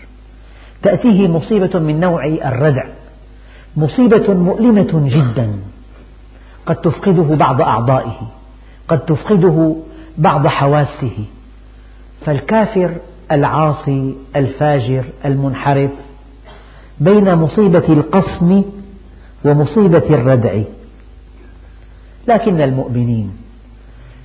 تأتيه 0.83 1.29
مصيبة 1.29 1.79
من 1.79 2.01
نوع 2.01 2.27
الردع 2.27 2.87
مصيبة 3.77 4.35
مؤلمة 4.35 5.09
جدا. 5.09 5.53
قد 6.66 6.77
تفقده 6.77 7.37
بعض 7.37 7.61
أعضائه 7.61 8.31
قد 8.89 8.99
تفقده 8.99 9.77
بعض 10.18 10.47
حواسه. 10.47 11.25
فالكافر 12.27 12.97
العاصي 13.33 14.16
الفاجر 14.37 15.05
المنحرف 15.25 15.91
بين 17.01 17.35
مصيبة 17.35 17.89
القصم 17.89 18.62
ومصيبة 19.45 20.03
الردع. 20.11 20.62
لكن 22.29 22.61
المؤمنين 22.61 23.37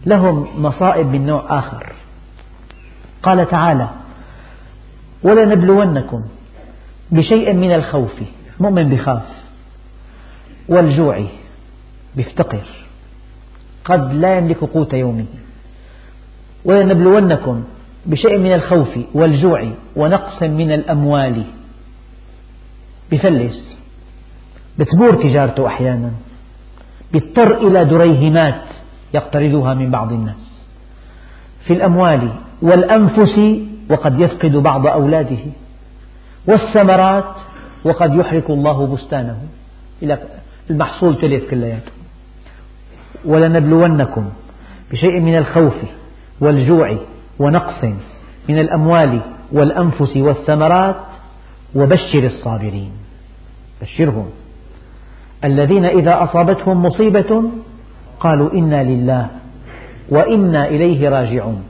لهم 0.06 0.47
مصائب 0.58 1.08
من 1.08 1.26
نوع 1.26 1.60
آخر. 1.60 1.93
قال 3.24 3.50
تعالى 3.50 3.89
ولنبلونكم 5.24 6.24
بشيء 7.12 7.54
من 7.54 7.76
الخوف. 7.76 8.22
مؤمن 8.60 8.89
بخاف 8.89 9.26
والجوع 10.70 11.26
بيفتقر. 12.16 12.68
قد 13.86 14.14
لا 14.14 14.38
يملك 14.38 14.58
قوت 14.58 14.93
يومه. 14.93 15.26
ولنبلونكم 16.66 17.64
بشيء 18.06 18.38
من 18.38 18.54
الخوف 18.54 19.00
والجوع 19.14 19.68
ونقص 19.95 20.43
من 20.43 20.72
الأموال. 20.72 21.43
بفلس 23.12 23.78
بتبور 24.80 25.16
تجارته 25.24 25.68
أحيانا. 25.68 26.12
بيضطر 27.14 27.68
إلى 27.68 27.86
دريهمات 27.86 28.62
يقترضها 29.14 29.74
من 29.74 29.91
بعض 29.91 30.12
الناس. 30.12 30.66
في 31.66 31.74
الأموال 31.74 32.30
والأنفس 32.62 33.39
وقد 33.89 34.20
يفقد 34.20 34.52
بعض 34.52 34.88
أولاده. 34.88 35.38
والثمرات 36.47 37.36
وقد 37.84 38.16
يحرق 38.16 38.52
الله 38.52 38.88
بستانه. 38.88 39.38
إلى 40.04 40.20
المحصول 40.70 41.16
تلف 41.16 41.50
كلياته. 41.50 41.91
ولنبلونكم 43.26 44.30
بشيء 44.91 45.20
من 45.20 45.38
الخوف 45.38 45.76
والجوع 46.39 46.97
ونقص 47.40 47.84
من 48.50 48.60
الأموال 48.60 49.22
والأنفس 49.52 50.18
والثمرات 50.18 50.96
وبشر 51.76 52.24
الصابرين. 52.24 52.92
بشرهم. 53.82 54.30
الذين 55.44 55.86
إذا 55.86 56.24
أصابتهم 56.24 56.86
مصيبة 56.86 57.44
قالوا 58.20 58.54
إنا 58.54 58.84
لله 58.84 59.28
وإنا 60.10 60.68
إليه 60.68 61.10
راجعون. 61.10 61.64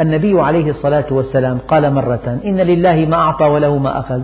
النبي 0.00 0.40
عليه 0.40 0.70
الصلاة 0.70 1.04
والسلام 1.10 1.58
قال 1.68 1.94
مرة 1.94 2.40
إن 2.44 2.56
لله 2.56 3.06
ما 3.06 3.16
أعطى 3.16 3.44
وله 3.44 3.78
ما 3.78 3.98
أخذ. 3.98 4.22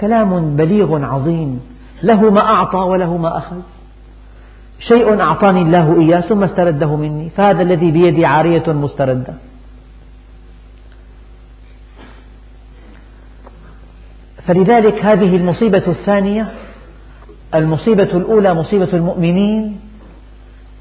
كلام 0.00 0.56
بليغ 0.56 1.04
عظيم. 1.04 1.60
له 2.02 2.30
ما 2.30 2.40
أعطى 2.40 2.78
وله 2.78 3.16
ما 3.16 3.38
أخذ. 3.38 3.60
شيء 4.80 5.20
أعطاني 5.20 5.62
الله 5.62 6.00
إياه 6.00 6.20
ثم 6.20 6.44
استرده 6.44 6.96
مني 6.96 7.30
فهذا 7.30 7.62
الذي 7.62 7.90
بيدي 7.90 8.26
عارية 8.26 8.72
مستردة. 8.72 9.34
فلذلك 14.46 15.04
هذه 15.04 15.36
المصيبة 15.36 15.82
الثانية 15.86 16.46
المصيبة 17.54 18.02
الأولى 18.02 18.54
مصيبة 18.54 18.88
المؤمنين 18.92 19.80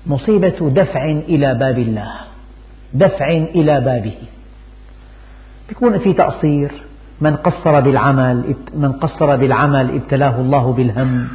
مصيبة 0.07 0.69
دفع 0.69 1.05
إلى 1.05 1.53
باب 1.53 1.79
الله 1.79 2.11
دفع 2.93 3.29
إلى 3.31 3.81
بابه. 3.81 4.15
يكون 5.71 5.97
في 5.97 6.13
تقصير 6.13 6.71
من 7.21 7.35
قصر 7.35 7.79
بالعمل 7.79 8.55
من 8.73 8.91
قصر 8.91 9.35
بالعمل 9.35 9.95
ابتلاه 9.95 10.41
الله 10.41 10.73
بالهم. 10.73 11.27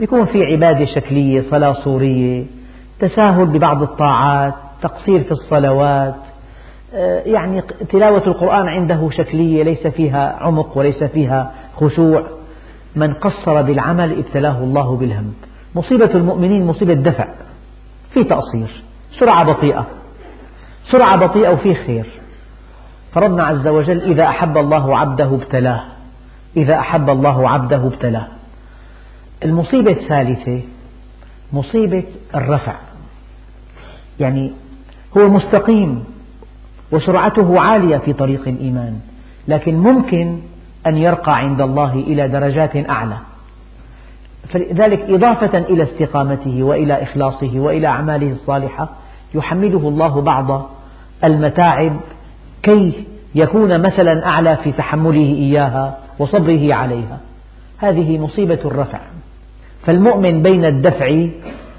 يكون 0.00 0.24
في 0.24 0.44
عبادة 0.44 0.84
شكلية 0.84 1.50
صلاة 1.50 1.72
صورية 1.72 2.44
تساهل 2.98 3.46
ببعض 3.46 3.82
الطاعات 3.82 4.54
تقصير 4.82 5.22
في 5.22 5.32
الصلوات. 5.32 6.14
آه، 6.94 7.22
يعني 7.26 7.62
تلاوة 7.90 8.22
القرآن 8.26 8.68
عنده 8.68 9.10
شكلية 9.10 9.62
ليس 9.62 9.86
فيها 9.86 10.36
عمق 10.40 10.78
وليس 10.78 11.04
فيها 11.04 11.52
خشوع. 11.76 12.26
من 12.96 13.14
قصر 13.14 13.62
بالعمل 13.62 14.18
ابتلاه 14.18 14.58
الله 14.58 14.96
بالهم 14.96 15.32
مصيبة 15.74 16.14
المؤمنين 16.14 16.66
مصيبة 16.66 16.94
دفع. 16.94 17.28
في 18.14 18.24
تقصير. 18.24 18.82
سرعة 19.18 19.44
بطيئة. 19.44 19.86
سرعة 20.90 21.16
بطيئة 21.16 21.48
وفي 21.48 21.74
خير. 21.74 22.06
فربنا 23.12 23.44
عز 23.44 23.68
وجل 23.68 24.00
إذا 24.00 24.24
أحب 24.24 24.58
الله 24.58 24.98
عبده 24.98 25.34
ابتلاه. 25.34 25.80
إذا 26.56 26.78
أحب 26.78 27.10
الله 27.10 27.50
عبده 27.50 27.76
ابتلاه. 27.86 28.26
المصيبة 29.44 29.92
الثالثة 29.92 30.60
مصيبة 31.52 32.04
الرفع. 32.34 32.74
يعني 34.20 34.52
هو 35.16 35.28
مستقيم 35.28 36.04
وسرعته 36.92 37.60
عالية 37.60 37.96
في 37.96 38.12
طريق 38.12 38.48
الإيمان 38.48 39.00
لكن 39.48 39.74
ممكن 39.74 40.38
أن 40.86 40.96
يرقى 40.96 41.38
عند 41.38 41.60
الله 41.60 41.94
إلى 41.94 42.28
درجات 42.28 42.76
أعلى. 42.90 43.16
فلذلك 44.48 45.10
إضافة 45.10 45.58
إلى 45.58 45.82
استقامته 45.82 46.62
وإلى 46.62 47.02
إخلاصه 47.02 47.58
وإلى 47.58 47.86
أعماله 47.86 48.30
الصالحة 48.30 48.88
يحمله 49.34 49.88
الله 49.88 50.20
بعض 50.20 50.70
المتاعب 51.24 51.96
كي 52.62 53.06
يكون 53.34 53.80
مثلا 53.80 54.26
أعلى 54.26 54.56
في 54.56 54.72
تحمله 54.72 55.20
إياها 55.20 55.98
وصبره 56.18 56.74
عليها. 56.74 57.20
هذه 57.78 58.18
مصيبة 58.18 58.60
الرفع. 58.64 58.98
فالمؤمن 59.86 60.42
بين 60.42 60.64
الدفع 60.64 61.26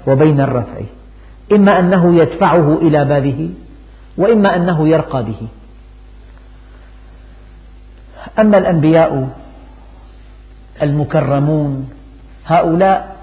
وبين 0.06 0.40
الرفع. 0.40 0.80
إما 1.52 1.78
أنه 1.78 2.16
يدفعه 2.16 2.78
إلى 2.82 3.04
بابه 3.04 3.50
وإما 4.18 4.56
أنه 4.56 4.88
يرقى 4.88 5.24
به. 5.24 5.48
أما 8.38 8.58
الأنبياء 8.58 9.28
المكرمون 10.82 11.90
هؤلاء 12.46 13.16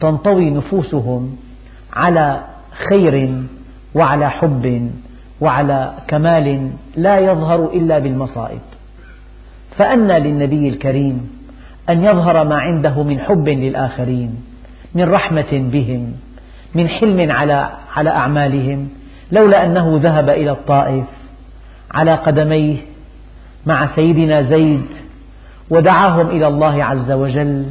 تنطوي 0.00 0.50
نفوسهم 0.50 1.36
على 1.92 2.44
خير 2.90 3.42
وعلى 3.94 4.30
حب 4.30 4.90
وعلى 5.40 5.92
كمال 6.08 6.70
لا 6.96 7.18
يظهر 7.18 7.64
إلا 7.64 7.98
بالمصائب. 7.98 8.60
فأنى 9.76 10.18
للنبي 10.18 10.68
الكريم 10.68 11.37
أن 11.90 12.04
يظهر 12.04 12.44
ما 12.44 12.56
عنده 12.56 13.02
من 13.02 13.20
حب 13.20 13.48
للآخرين 13.48 14.34
من 14.94 15.10
رحمة 15.10 15.46
بهم 15.52 16.12
من 16.74 16.88
حلم 16.88 17.30
على 17.30 17.70
على 17.96 18.10
أعمالهم 18.10 18.88
لولا 19.32 19.66
أنه 19.66 20.00
ذهب 20.02 20.30
إلى 20.30 20.50
الطائف 20.50 21.04
على 21.90 22.14
قدميه 22.14 22.76
مع 23.66 23.86
سيدنا 23.94 24.42
زيد 24.42 24.86
ودعاهم 25.70 26.26
إلى 26.26 26.46
الله 26.48 26.84
عز 26.84 27.10
وجل 27.10 27.66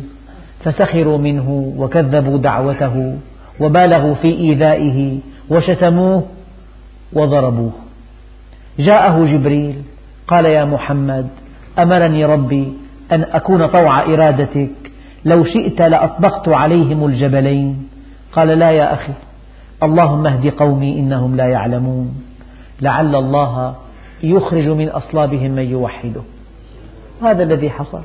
فسخروا 0.64 1.18
منه 1.18 1.74
وكذبوا 1.78 2.38
دعوته 2.38 3.18
وبالغوا 3.60 4.16
في 4.16 4.28
إيذائه 4.28 5.20
وشتموه 5.50 6.24
وضربوه. 7.14 7.72
جاءه 8.80 9.26
جبريل 9.26 9.76
قال 10.28 10.46
يا 10.46 10.66
محمد 10.66 11.28
أمرني 11.80 12.26
ربي 12.26 12.74
أن 13.12 13.24
أكون 13.24 13.68
طوع 13.68 14.04
إرادتك. 14.04 14.92
لو 15.26 15.44
شئت 15.44 15.82
لأطبقت 15.82 16.50
عليهم 16.50 17.06
الجبلين. 17.06 17.90
قال 18.32 18.48
لا 18.48 18.72
يا 18.72 18.94
أخي. 18.94 19.14
اللهم 19.84 20.28
اهد 20.28 20.48
قومي 20.48 21.00
إنهم 21.00 21.36
لا 21.36 21.46
يعلمون. 21.46 22.24
لعل 22.82 23.16
الله 23.16 23.76
يخرج 24.24 24.68
من 24.68 24.90
أصلابهم 24.90 25.52
من 25.52 25.64
يوحده. 25.64 26.22
هذا 27.24 27.44
الذي 27.44 27.70
حصل. 27.70 28.02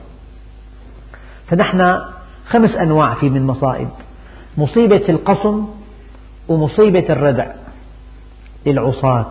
فنحن 1.47 1.99
خمس 2.47 2.71
أنواع 2.71 3.15
في 3.15 3.31
من 3.31 3.47
مصائب. 3.47 3.89
مصيبة 4.59 5.05
القصم 5.09 5.67
ومصيبة 6.49 7.07
الردع 7.11 7.47
للعصاة. 8.67 9.27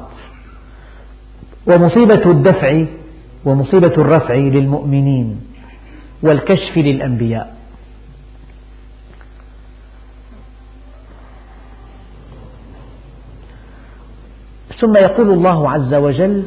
ومصيبة 1.67 2.31
الدفع 2.31 2.85
ومصيبة 3.45 3.93
الرفع 3.97 4.33
للمؤمنين. 4.33 5.50
والكشف 6.23 6.77
للأنبياء. 6.77 7.55
ثم 14.79 14.95
يقول 14.97 15.29
الله 15.29 15.71
عز 15.71 15.93
وجل 15.93 16.45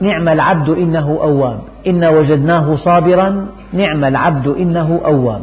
نعم 0.00 0.28
العبد 0.28 0.68
إنه 0.68 1.18
أواب. 1.22 1.60
إنا 1.86 2.08
وجدناه 2.10 2.76
صابرا 2.76 3.46
نعم 3.72 4.04
العبد 4.04 4.48
إنه 4.48 5.00
أواب. 5.04 5.42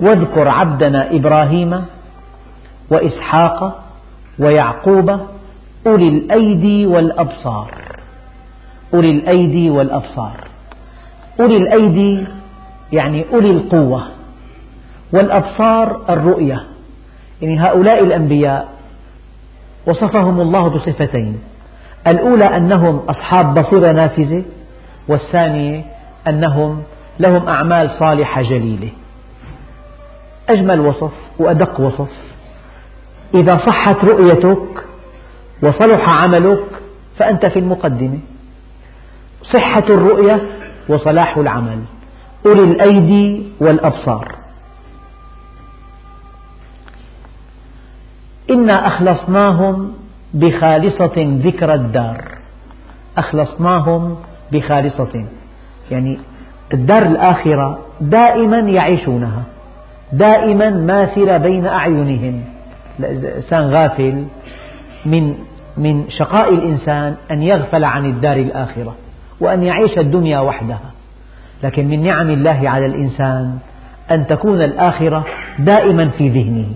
واذكر 0.00 0.48
عبدنا 0.48 1.10
إبراهيم 1.10 1.84
وإسحاق 2.90 3.84
ويعقوب 4.38 5.20
أولي 5.86 6.08
الأيدي 6.08 6.86
والأبصار. 6.86 7.97
أولي 8.94 9.10
الأيدي 9.10 9.70
والأبصار. 9.70 10.48
أولي 11.40 11.56
الأيدي 11.56 12.26
يعني 12.92 13.24
أولي 13.32 13.50
القوة 13.50 14.02
والأبصار 15.12 16.00
الرؤية. 16.10 16.64
يعني 17.42 17.60
هؤلاء 17.60 18.04
الأنبياء 18.04 18.68
وصفهم 19.86 20.40
الله 20.40 20.68
بصفتين. 20.68 21.38
الأولى 22.06 22.44
أنهم 22.44 22.96
أصحاب 22.96 23.54
بصيرة 23.54 23.92
نافذة 23.92 24.42
والثانية 25.08 25.84
أنهم 26.28 26.82
لهم 27.20 27.48
أعمال 27.48 27.90
صالحة 27.90 28.42
جليلة. 28.42 28.88
أجمل 30.48 30.80
وصف 30.80 31.12
وأدق 31.38 31.80
وصف. 31.80 32.12
إذا 33.34 33.56
صحت 33.66 34.04
رؤيتك 34.04 34.84
وصلح 35.62 36.10
عملك 36.10 36.64
فأنت 37.18 37.50
في 37.50 37.58
المقدمة. 37.58 38.18
صحة 39.42 39.84
الرؤية 39.90 40.40
وصلاح 40.88 41.36
العمل. 41.36 41.78
أولي 42.46 42.64
الأيدي 42.64 43.42
والأبصار. 43.60 44.34
إنا 48.50 48.86
أخلصناهم 48.86 49.92
بخالصة 50.34 51.40
ذكر 51.44 51.74
الدار. 51.74 52.24
أخلصناهم 53.18 54.16
بخالصة. 54.52 55.24
يعني 55.90 56.18
الدار 56.74 57.02
الآخرة 57.02 57.78
دائما 58.00 58.58
يعيشونها. 58.58 59.42
دائما 60.12 60.70
ماثلة 60.70 61.36
بين 61.36 61.66
أعينهم. 61.66 62.44
الإنسان 63.00 63.62
غافل 63.62 64.24
من 65.06 65.34
من 65.76 66.10
شقاء 66.10 66.54
الإنسان 66.54 67.16
أن 67.30 67.42
يغفل 67.42 67.84
عن 67.84 68.04
الدار 68.04 68.36
الآخرة. 68.36 68.94
وأن 69.40 69.62
يعيش 69.62 69.98
الدنيا 69.98 70.40
وحدها. 70.40 70.90
لكن 71.62 71.88
من 71.88 72.02
نعم 72.02 72.30
الله 72.30 72.70
على 72.70 72.86
الإنسان 72.86 73.58
أن 74.10 74.26
تكون 74.26 74.62
الآخرة 74.62 75.24
دائما 75.58 76.08
في 76.08 76.28
ذهنه 76.28 76.66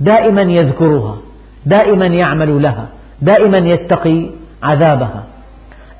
دائما 0.00 0.42
يذكرها 0.42 1.16
دائما 1.66 2.06
يعمل 2.06 2.62
لها 2.62 2.88
دائما 3.22 3.58
يتقي 3.58 4.26
عذابها. 4.62 5.24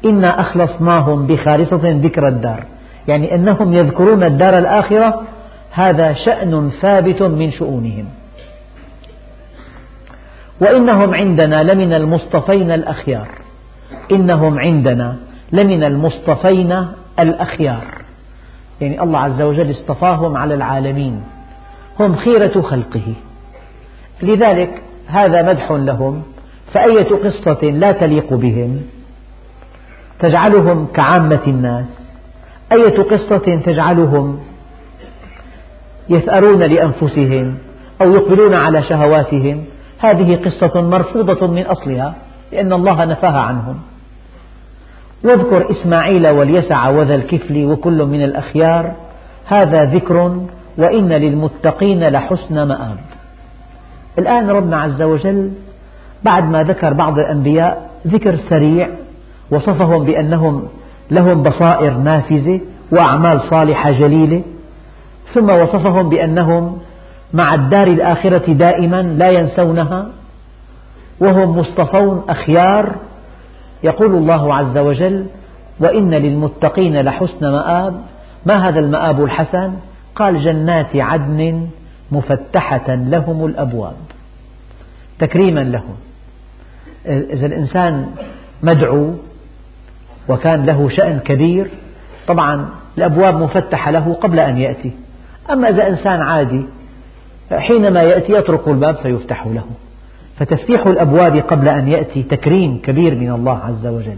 إنا 0.04 0.40
أخلصناهم 0.40 1.26
بخالصة 1.26 1.80
ذكر 2.02 2.28
الدار 2.28 2.64
يعني 3.08 3.34
أنهم 3.34 3.74
يذكرون 3.74 4.22
الدار 4.22 4.58
الآخرة 4.58 5.22
هذا 5.70 6.12
شأن 6.12 6.70
ثابت 6.80 7.22
من 7.22 7.50
شؤونهم. 7.50 8.04
وإنهم 10.60 11.14
عندنا 11.14 11.62
لمن 11.62 11.92
المصطفين 11.92 12.70
الأخيار. 12.70 13.28
إنهم 14.12 14.58
عندنا 14.58 15.16
لمن 15.52 15.84
المصطفين 15.84 16.86
الأخيار. 17.18 17.84
يعني 18.80 19.02
الله 19.02 19.18
عز 19.18 19.42
وجل 19.42 19.70
اصطفاهم 19.70 20.36
على 20.36 20.54
العالمين. 20.54 21.22
هم 22.00 22.16
خيرة 22.16 22.60
خلقه. 22.60 23.14
لذلك 24.22 24.82
هذا 25.06 25.42
مدح 25.42 25.70
لهم 25.70 26.22
فأية 26.72 27.08
قصة 27.08 27.62
لا 27.62 27.92
تليق 27.92 28.34
بهم؟ 28.34 28.82
تجعلهم 30.20 30.86
كعامة 30.86 31.40
الناس. 31.46 31.86
أية 32.72 33.02
قصة 33.02 33.60
تجعلهم 33.66 34.38
يثأرون 36.08 36.62
لأنفسهم 36.62 37.58
أو 38.02 38.12
يقبلون 38.12 38.54
على 38.54 38.82
شهواتهم؟ 38.82 39.64
هذه 39.98 40.36
قصة 40.36 40.80
مرفوضة 40.80 41.46
من 41.46 41.62
أصلها 41.62 42.14
لأن 42.52 42.72
الله 42.72 43.04
نفاها 43.04 43.40
عنهم. 43.40 43.78
واذكر 45.24 45.70
إسماعيل 45.70 46.28
واليسع 46.28 46.88
وذا 46.88 47.14
الكفل 47.14 47.64
وكل 47.64 48.04
من 48.04 48.24
الأخيار 48.24 48.92
هذا 49.46 49.84
ذكر 49.84 50.40
وإن 50.78 51.08
للمتقين 51.08 52.08
لحسن 52.08 52.62
مآب. 52.62 52.96
الآن 54.18 54.50
ربنا 54.50 54.80
عز 54.80 55.02
وجل 55.02 55.52
بعد 56.24 56.50
ما 56.50 56.62
ذكر 56.62 56.92
بعض 56.92 57.18
الأنبياء 57.18 57.90
ذكر 58.06 58.36
سريع 58.36 58.88
وصفهم 59.50 60.04
بأنهم 60.04 60.68
لهم 61.10 61.42
بصائر 61.42 61.94
نافذة 61.94 62.60
وأعمال 62.92 63.40
صالحة 63.50 63.90
جليلة 63.90 64.42
ثم 65.34 65.50
وصفهم 65.50 66.08
بأنهم 66.08 66.78
مع 67.32 67.54
الدار 67.54 67.86
الآخرة 67.86 68.52
دائما 68.52 69.02
لا 69.02 69.30
ينسونها 69.30 70.06
وهم 71.20 71.58
مصطفون 71.58 72.22
أخيار 72.28 72.94
يقول 73.84 74.14
الله 74.14 74.54
عز 74.54 74.78
وجل 74.78 75.26
وإن 75.80 76.14
للمتقين 76.14 77.00
لحسن 77.00 77.52
مآب. 77.52 78.00
ما 78.46 78.68
هذا 78.68 78.80
المآب 78.80 79.24
الحسن؟ 79.24 79.72
قال 80.14 80.44
جنات 80.44 80.96
عدن 80.96 81.68
مفتحة 82.12 82.94
لهم 82.94 83.46
الأبواب. 83.46 83.96
تكريما 85.18 85.60
لهم. 85.60 85.94
إذا 87.06 87.46
الإنسان 87.46 88.06
مدعو 88.62 89.14
وكان 90.28 90.66
له 90.66 90.88
شأن 90.88 91.18
كبير 91.18 91.70
طبعا 92.28 92.68
الأبواب 92.98 93.34
مفتحة 93.34 93.90
له 93.90 94.14
قبل 94.14 94.40
أن 94.40 94.58
يأتي. 94.58 94.92
أما 95.50 95.68
إذا 95.68 95.88
إنسان 95.88 96.20
عادي 96.20 96.66
حينما 97.52 98.02
يأتي 98.02 98.32
يطرق 98.32 98.68
الباب 98.68 98.96
فيفتح 98.96 99.46
له. 99.46 99.64
فتفتيح 100.38 100.86
الأبواب 100.86 101.36
قبل 101.36 101.68
أن 101.68 101.88
يأتي 101.88 102.22
تكريم 102.22 102.80
كبير 102.82 103.14
من 103.14 103.30
الله 103.30 103.58
عز 103.58 103.86
وجل. 103.86 104.16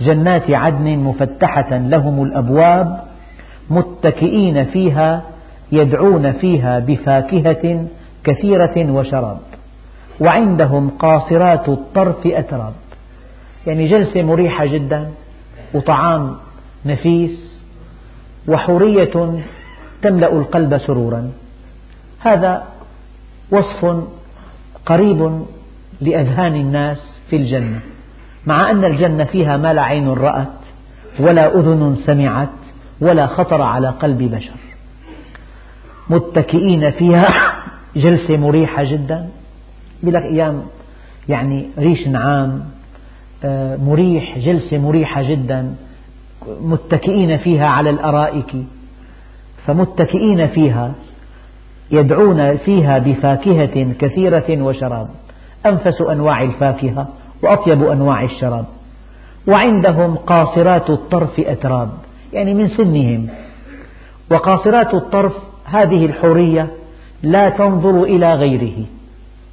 جنات 0.00 0.50
عدن 0.50 0.96
مفتحة 0.98 1.78
لهم 1.78 2.22
الأبواب 2.22 3.00
متكئين 3.70 4.64
فيها 4.64 5.22
يدعون 5.72 6.32
فيها 6.32 6.78
بفاكهة 6.78 7.86
كثيرة 8.24 8.90
وشراب. 8.90 9.38
وعندهم 10.20 10.90
قاصرات 10.98 11.68
الطرف 11.68 12.26
أتراب. 12.26 12.72
يعني 13.66 13.88
جلسة 13.88 14.22
مريحة 14.22 14.66
جدا 14.66 15.08
وطعام 15.74 16.36
نفيس 16.86 17.64
وحورية 18.48 19.42
تملأ 20.02 20.32
القلب 20.32 20.78
سرورا. 20.78 21.30
هذا 22.20 22.64
وصف 23.50 24.04
قريب 24.86 25.44
لأذهان 26.00 26.54
الناس 26.54 27.20
في 27.30 27.36
الجنة 27.36 27.80
مع 28.46 28.70
أن 28.70 28.84
الجنة 28.84 29.24
فيها 29.24 29.56
ما 29.56 29.72
لا 29.72 29.82
عين 29.82 30.08
رأت 30.08 30.48
ولا 31.18 31.58
أذن 31.58 31.96
سمعت 32.06 32.48
ولا 33.00 33.26
خطر 33.26 33.62
على 33.62 33.88
قلب 33.88 34.18
بشر. 34.18 34.56
متكئين 36.10 36.90
فيها 36.90 37.28
جلسة 37.96 38.36
مريحة 38.36 38.84
جدا 38.84 39.28
لك 40.02 40.22
أيام 40.22 40.62
يعني 41.28 41.68
ريش 41.78 42.08
نعام 42.08 42.64
آه، 43.44 43.76
مريح 43.76 44.38
جلسة 44.38 44.78
مريحة 44.78 45.22
جدا 45.22 45.74
متكئين 46.60 47.36
فيها 47.38 47.66
على 47.66 47.90
الأرائك. 47.90 48.56
فمتكئين 49.66 50.46
فيها 50.46 50.94
يدعون 51.90 52.56
فيها 52.56 52.98
بفاكهة 52.98 53.92
كثيرة 53.98 54.62
وشراب. 54.62 55.08
أنفس 55.66 56.00
أنواع 56.00 56.42
الفاكهة 56.42 57.08
وأطيب 57.42 57.82
أنواع 57.82 58.22
الشراب. 58.22 58.64
وعندهم 59.46 60.16
قاصرات 60.16 60.90
الطرف 60.90 61.40
أتراب 61.40 61.88
يعني 62.32 62.54
من 62.54 62.68
سنهم. 62.68 63.28
وقاصرات 64.30 64.94
الطرف 64.94 65.32
هذه 65.64 66.06
الحورية 66.06 66.70
لا 67.22 67.48
تنظر 67.48 68.02
إلى 68.02 68.34
غيره 68.34 68.84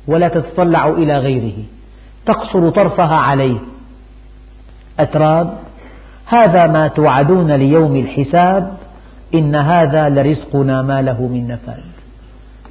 ولا 0.08 0.28
تتطلع 0.28 0.88
إلى 0.88 1.18
غيره. 1.18 1.64
تقصر 2.26 2.70
طرفها 2.70 3.16
عليه. 3.16 3.58
أتراب 5.00 5.54
هذا 6.26 6.68
ما 6.68 6.88
توعدون 6.88 7.52
ليوم 7.52 7.96
الحساب 7.96 8.78
إن 9.34 9.56
هذا 9.56 10.10
لرزقنا 10.10 10.82
ما 10.82 11.02
له 11.02 11.22
من 11.22 11.48
نفاد. 11.48 11.91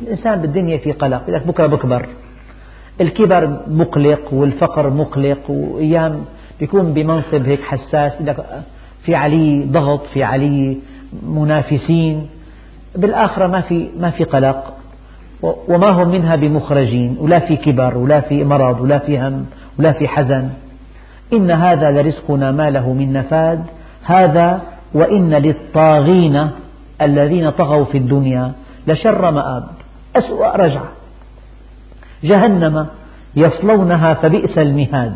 الإنسان 0.03 0.41
بالدنيا 0.41 0.79
في 0.79 0.93
قلق 0.93 1.31
لك 1.31 1.47
بكرة 1.47 1.67
بكبر 1.67 2.07
الكبر 3.01 3.61
مقلق 3.67 4.35
والفقر 4.35 4.91
مقلق 4.91 5.51
وأيام 5.51 6.25
بيكون 6.61 6.93
بمنصب 6.93 7.43
هيك 7.45 7.63
حساس 7.63 8.13
في 9.03 9.15
عليه 9.15 9.67
ضغط 9.67 10.07
في 10.07 10.23
عليه 10.23 10.77
منافسين 11.27 12.27
بالآخرة 12.97 13.47
ما 13.47 13.61
في 13.61 13.89
ما 13.99 14.11
في 14.11 14.25
قلق 14.25 14.75
وما 15.43 15.89
هم 15.89 16.09
منها 16.09 16.37
بمخرجين 16.37 17.17
ولا 17.21 17.39
في 17.39 17.57
كبر 17.57 17.99
ولا 17.99 18.21
في 18.21 18.45
مرض 18.45 18.81
ولا 18.81 18.99
في 18.99 19.19
هم 19.19 19.47
ولا 19.79 19.93
في 19.93 20.09
حزن. 20.09 20.49
إن 21.33 21.51
هذا 21.51 21.91
لرزقنا 21.91 22.53
ما 22.53 22.71
له 22.71 22.93
من 22.93 23.13
نفاد 23.13 23.65
هذا 24.05 24.63
وإن 24.95 25.35
للطاغين 25.35 26.51
الذين 27.03 27.51
طغوا 27.51 27.85
في 27.85 27.99
الدنيا 27.99 28.53
لشر 28.87 29.31
مآب. 29.31 29.69
أسوأ 30.17 30.57
رجعة. 30.57 30.89
جهنم 32.25 32.87
يصلونها 33.37 34.15
فبئس 34.15 34.59
المهاد. 34.59 35.15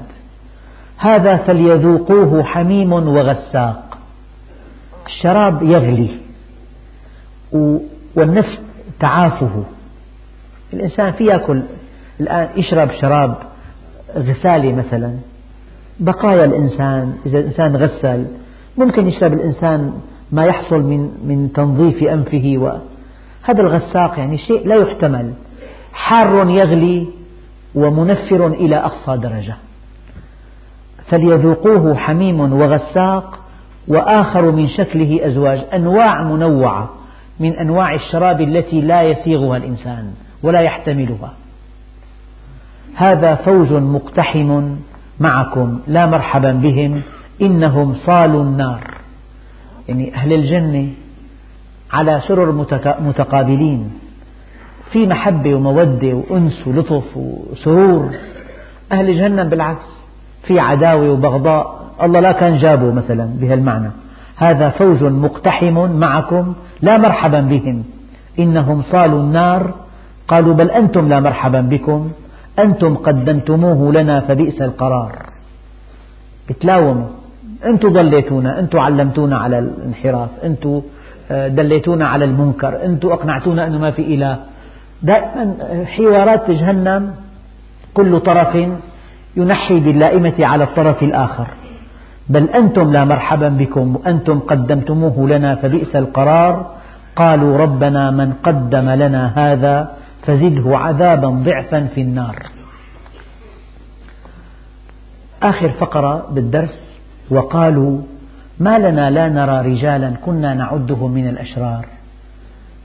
هذا 0.98 1.36
فليذوقوه 1.36 2.42
حميم 2.42 2.92
وغساق. 2.92 3.98
الشراب 5.06 5.62
يغلي. 5.62 6.10
والنفس 8.16 8.58
تعافه. 9.00 9.64
الإنسان 10.72 11.12
في 11.12 11.24
يأكل 11.24 11.62
الآن 12.20 12.48
يشرب 12.56 12.90
شراب 13.00 13.36
غسالة 14.16 14.72
مثلا. 14.72 15.14
بقايا 16.00 16.44
الإنسان 16.44 17.16
إذا 17.26 17.38
الإنسان 17.38 17.76
غسل 17.76 18.26
ممكن 18.78 19.06
يشرب 19.06 19.32
الإنسان 19.32 20.00
ما 20.32 20.44
يحصل 20.44 20.82
من 20.82 21.00
من 21.24 21.52
تنظيف 21.52 22.02
أنفه 22.02 22.56
وهذا 23.44 23.60
الغساق 23.60 24.18
يعني 24.18 24.38
شيء 24.38 24.68
لا 24.68 24.74
يحتمل. 24.74 25.32
حار 25.92 26.50
يغلي 26.50 27.06
ومنفر 27.74 28.46
إلى 28.46 28.76
أقصى 28.76 29.16
درجة. 29.16 29.54
فليذوقوه 31.06 31.94
حميم 31.94 32.40
وغساق 32.40 33.38
وآخر 33.88 34.50
من 34.50 34.68
شكله 34.68 35.20
أزواج. 35.26 35.64
أنواع 35.74 36.22
منوعة 36.22 36.90
من 37.40 37.52
أنواع 37.52 37.94
الشراب 37.94 38.40
التي 38.40 38.80
لا 38.80 39.02
يسيغها 39.02 39.56
الإنسان 39.56 40.12
ولا 40.42 40.60
يحتملها. 40.60 41.32
هذا 42.94 43.34
فوج 43.34 43.72
مقتحم 43.72 44.76
معكم. 45.20 45.78
لا 45.86 46.06
مرحبا 46.06 46.52
بهم. 46.52 47.02
إنهم 47.42 47.94
صالوا 47.94 48.42
النار. 48.42 48.94
يعني 49.88 50.14
أهل 50.14 50.32
الجنة 50.32 50.92
على 51.92 52.20
سرر 52.28 52.52
متقابلين 53.00 53.90
في 54.90 55.06
محبة 55.06 55.54
ومودة 55.54 56.14
وأنس 56.14 56.66
ولطف 56.66 57.16
وسرور. 57.16 58.10
أهل 58.92 59.16
جهنم 59.16 59.48
بالعكس 59.48 59.88
في 60.42 60.60
عداوة 60.60 61.10
وبغضاء. 61.10 61.84
الله 62.02 62.20
لا 62.20 62.32
كان 62.32 62.58
جابه 62.58 62.92
مثلا 62.92 63.24
بهالمعنى. 63.40 63.90
هذا 64.36 64.68
فوج 64.68 65.02
مقتحم 65.02 65.90
معكم 65.90 66.54
لا 66.82 66.98
مرحبا 66.98 67.40
بهم. 67.40 67.84
إنهم 68.38 68.82
صالوا 68.82 69.20
النار. 69.20 69.74
قالوا 70.28 70.54
بل 70.54 70.70
أنتم 70.70 71.08
لا 71.08 71.20
مرحبا 71.20 71.60
بكم. 71.60 72.10
أنتم 72.58 72.94
قدمتموه 72.94 73.92
لنا 73.92 74.20
فبئس 74.20 74.62
القرار. 74.62 75.12
بتلاوموا. 76.48 77.06
أنتم 77.66 77.88
ضليتونا 77.92 78.60
أنتم 78.60 78.78
علمتونا 78.78 79.36
على 79.38 79.58
الانحراف 79.58 80.28
أنتم 80.44 80.82
دليتونا 81.30 82.08
على 82.08 82.24
المنكر. 82.24 82.84
أنتم 82.84 83.08
أقنعتونا 83.08 83.66
أنه 83.66 83.78
ما 83.78 83.90
في 83.90 84.14
إله. 84.14 84.38
دائما 85.02 85.56
حوارات 85.84 86.50
جهنم 86.50 87.14
كل 87.94 88.20
طرف 88.20 88.58
ينحي 89.36 89.80
باللائمة 89.80 90.34
على 90.38 90.64
الطرف 90.64 91.02
الآخر. 91.02 91.46
بل 92.28 92.48
أنتم 92.48 92.92
لا 92.92 93.04
مرحبا 93.04 93.48
بكم 93.48 93.96
وأنتم 93.96 94.38
قدمتموه 94.38 95.28
لنا 95.28 95.54
فبئس 95.54 95.96
القرار. 95.96 96.70
قالوا 97.16 97.58
ربنا 97.58 98.10
من 98.10 98.32
قدم 98.42 98.90
لنا 98.90 99.32
هذا 99.36 99.90
فزده 100.22 100.78
عذابا 100.78 101.28
ضعفا 101.28 101.80
في 101.94 102.00
النار. 102.00 102.36
آخر 105.42 105.68
فقرة 105.68 106.26
بالدرس. 106.30 107.00
وقالوا 107.30 107.98
ما 108.60 108.78
لنا 108.78 109.10
لا 109.10 109.28
نرى 109.28 109.72
رجالا 109.72 110.12
كنا 110.26 110.54
نعدهم 110.54 111.10
من 111.10 111.28
الأشرار. 111.28 111.86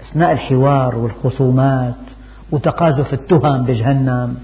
أثناء 0.02 0.32
الحوار 0.32 0.96
والخصومات 0.96 1.96
وتقاذف 2.52 3.14
التهم 3.14 3.64
بجهنم 3.64 4.38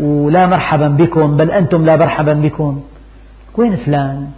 ولا 0.00 0.46
مرحبا 0.46 0.88
بكم 0.88 1.36
بل 1.36 1.50
أنتم 1.50 1.84
لا 1.84 1.96
مرحبا 1.96 2.32
بكم. 2.32 2.80
وين 3.56 3.76
فلان؟ 3.76 4.28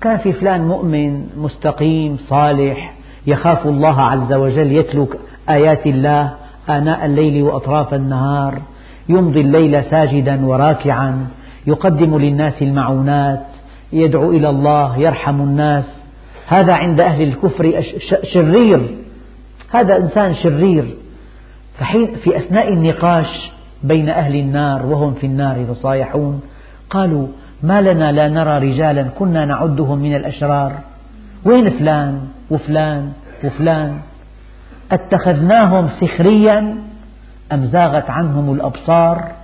كان 0.00 0.18
في 0.18 0.32
فلان 0.32 0.68
مؤمن 0.68 1.26
مستقيم 1.36 2.16
صالح 2.16 2.94
يخاف 3.26 3.66
الله 3.66 4.02
عز 4.02 4.32
وجل 4.32 4.72
يتلو 4.72 5.08
آيات 5.48 5.86
الله 5.86 6.32
آناء 6.68 7.06
الليل 7.06 7.42
وأطراف 7.42 7.94
النهار 7.94 8.60
يمضي 9.08 9.40
الليل 9.40 9.84
ساجدا 9.84 10.46
وراكعا 10.46 11.26
يقدم 11.66 12.18
للناس 12.18 12.62
المعونات 12.62 13.46
يدعو 13.92 14.30
إلى 14.30 14.48
الله 14.48 14.98
يرحم 14.98 15.40
الناس. 15.40 15.84
هذا 16.46 16.74
عند 16.74 17.00
أهل 17.00 17.22
الكفر 17.22 17.82
شرير. 18.32 18.96
هذا 19.70 19.96
إنسان 19.96 20.34
شرير. 20.34 20.84
فحين 21.78 22.14
في 22.14 22.36
أثناء 22.36 22.72
النقاش 22.72 23.50
بين 23.82 24.08
أهل 24.08 24.36
النار 24.36 24.86
وهم 24.86 25.14
في 25.14 25.26
النار 25.26 25.58
يتصايحون 25.58 26.40
قالوا 26.90 27.26
ما 27.62 27.80
لنا 27.80 28.12
لا 28.12 28.28
نرى 28.28 28.72
رجالا 28.72 29.02
كنا 29.02 29.44
نعدهم 29.44 29.98
من 29.98 30.16
الأشرار. 30.16 30.72
وين 31.44 31.70
فلان 31.70 32.20
وفلان 32.50 33.12
وفلان؟ 33.44 33.98
أتخذناهم 34.92 35.88
سخريا 35.88 36.76
أم 37.52 37.64
زاغت 37.64 38.10
عنهم 38.10 38.54
الأبصار؟ 38.54 39.39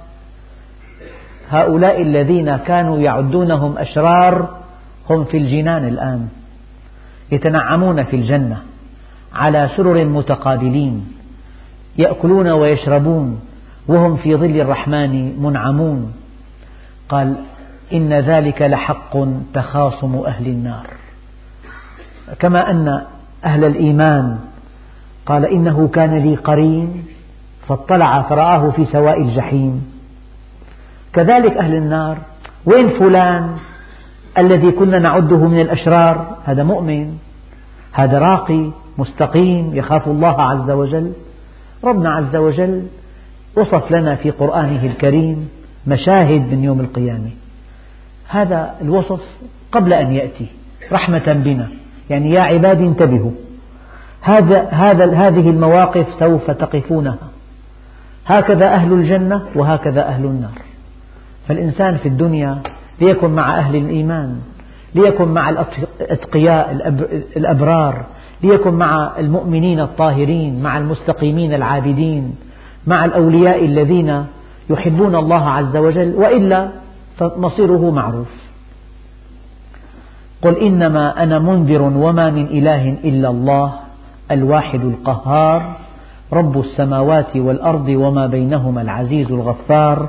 هؤلاء 1.50 2.02
الذين 2.02 2.56
كانوا 2.56 2.98
يعدونهم 2.98 3.78
أشرار 3.78 4.48
هم 5.10 5.24
في 5.24 5.36
الجنان 5.36 5.88
الآن 5.88 6.28
يتنعمون 7.32 8.04
في 8.04 8.16
الجنة 8.16 8.62
على 9.34 9.70
سرر 9.76 10.04
متقابلين 10.04 11.06
يأكلون 11.98 12.48
ويشربون 12.48 13.40
وهم 13.88 14.16
في 14.16 14.36
ظل 14.36 14.60
الرحمن 14.60 15.42
منعمون. 15.42 16.12
قال 17.08 17.36
إن 17.92 18.12
ذلك 18.12 18.62
لحق 18.62 19.16
تخاصم 19.54 20.22
أهل 20.26 20.46
النار. 20.46 20.86
كما 22.38 22.70
أن 22.70 23.02
أهل 23.44 23.64
الإيمان 23.64 24.38
قال 25.26 25.44
إنه 25.44 25.88
كان 25.88 26.18
لي 26.18 26.36
قرين 26.36 27.04
فاطلع 27.68 28.22
فرآه 28.22 28.70
في 28.70 28.84
سواء 28.84 29.22
الجحيم. 29.22 29.95
كذلك 31.12 31.56
أهل 31.56 31.74
النار. 31.74 32.18
وين 32.66 32.88
فلان 32.88 33.56
الذي 34.38 34.70
كنا 34.70 34.98
نعده 34.98 35.36
من 35.36 35.60
الأشرار؟ 35.60 36.36
هذا 36.44 36.62
مؤمن 36.62 37.16
هذا 37.92 38.18
راقي 38.18 38.70
مستقيم 38.98 39.70
يخاف 39.74 40.08
الله 40.08 40.42
عز 40.42 40.70
وجل. 40.70 41.12
ربنا 41.84 42.10
عز 42.10 42.36
وجل 42.36 42.86
وصف 43.56 43.92
لنا 43.92 44.14
في 44.14 44.30
قرآنه 44.30 44.86
الكريم 44.86 45.48
مشاهد 45.86 46.52
من 46.52 46.64
يوم 46.64 46.80
القيامة. 46.80 47.30
هذا 48.28 48.74
الوصف 48.80 49.20
قبل 49.72 49.92
أن 49.92 50.12
يأتي 50.12 50.46
رحمة 50.92 51.32
بنا. 51.32 51.68
يعني 52.10 52.30
يا 52.30 52.40
عبادي 52.40 52.84
انتبهوا 52.84 53.30
هذا 54.20 54.68
هذا 54.70 55.14
هذه 55.14 55.50
المواقف 55.50 56.06
سوف 56.18 56.50
تقفونها. 56.50 57.18
هكذا 58.26 58.66
أهل 58.66 58.92
الجنة 58.92 59.42
وهكذا 59.54 60.08
أهل 60.08 60.24
النار. 60.24 60.65
فالإنسان 61.48 61.96
في 61.96 62.08
الدنيا 62.08 62.62
ليكن 63.00 63.30
مع 63.30 63.58
أهل 63.58 63.76
الإيمان 63.76 64.40
ليكن 64.94 65.28
مع 65.28 65.50
الأتقياء 65.50 66.72
الأبرار 67.36 68.04
ليكن 68.42 68.74
مع 68.74 69.12
المؤمنين 69.18 69.80
الطاهرين 69.80 70.62
مع 70.62 70.78
المستقيمين 70.78 71.54
العابدين 71.54 72.34
مع 72.86 73.04
الأولياء 73.04 73.64
الذين 73.64 74.26
يحبون 74.70 75.14
الله 75.14 75.50
عز 75.50 75.76
وجل 75.76 76.14
وإلا 76.14 76.68
فمصيره 77.16 77.90
معروف. 77.90 78.46
قل 80.42 80.56
إنما 80.56 81.22
أنا 81.22 81.38
منذر 81.38 81.82
وما 81.82 82.30
من 82.30 82.44
إله 82.44 82.88
إلا 83.04 83.30
الله 83.30 83.72
الواحد 84.30 84.80
القهار 84.80 85.76
رب 86.32 86.60
السماوات 86.60 87.36
والأرض 87.36 87.88
وما 87.88 88.26
بينهما 88.26 88.82
العزيز 88.82 89.32
الغفار 89.32 90.08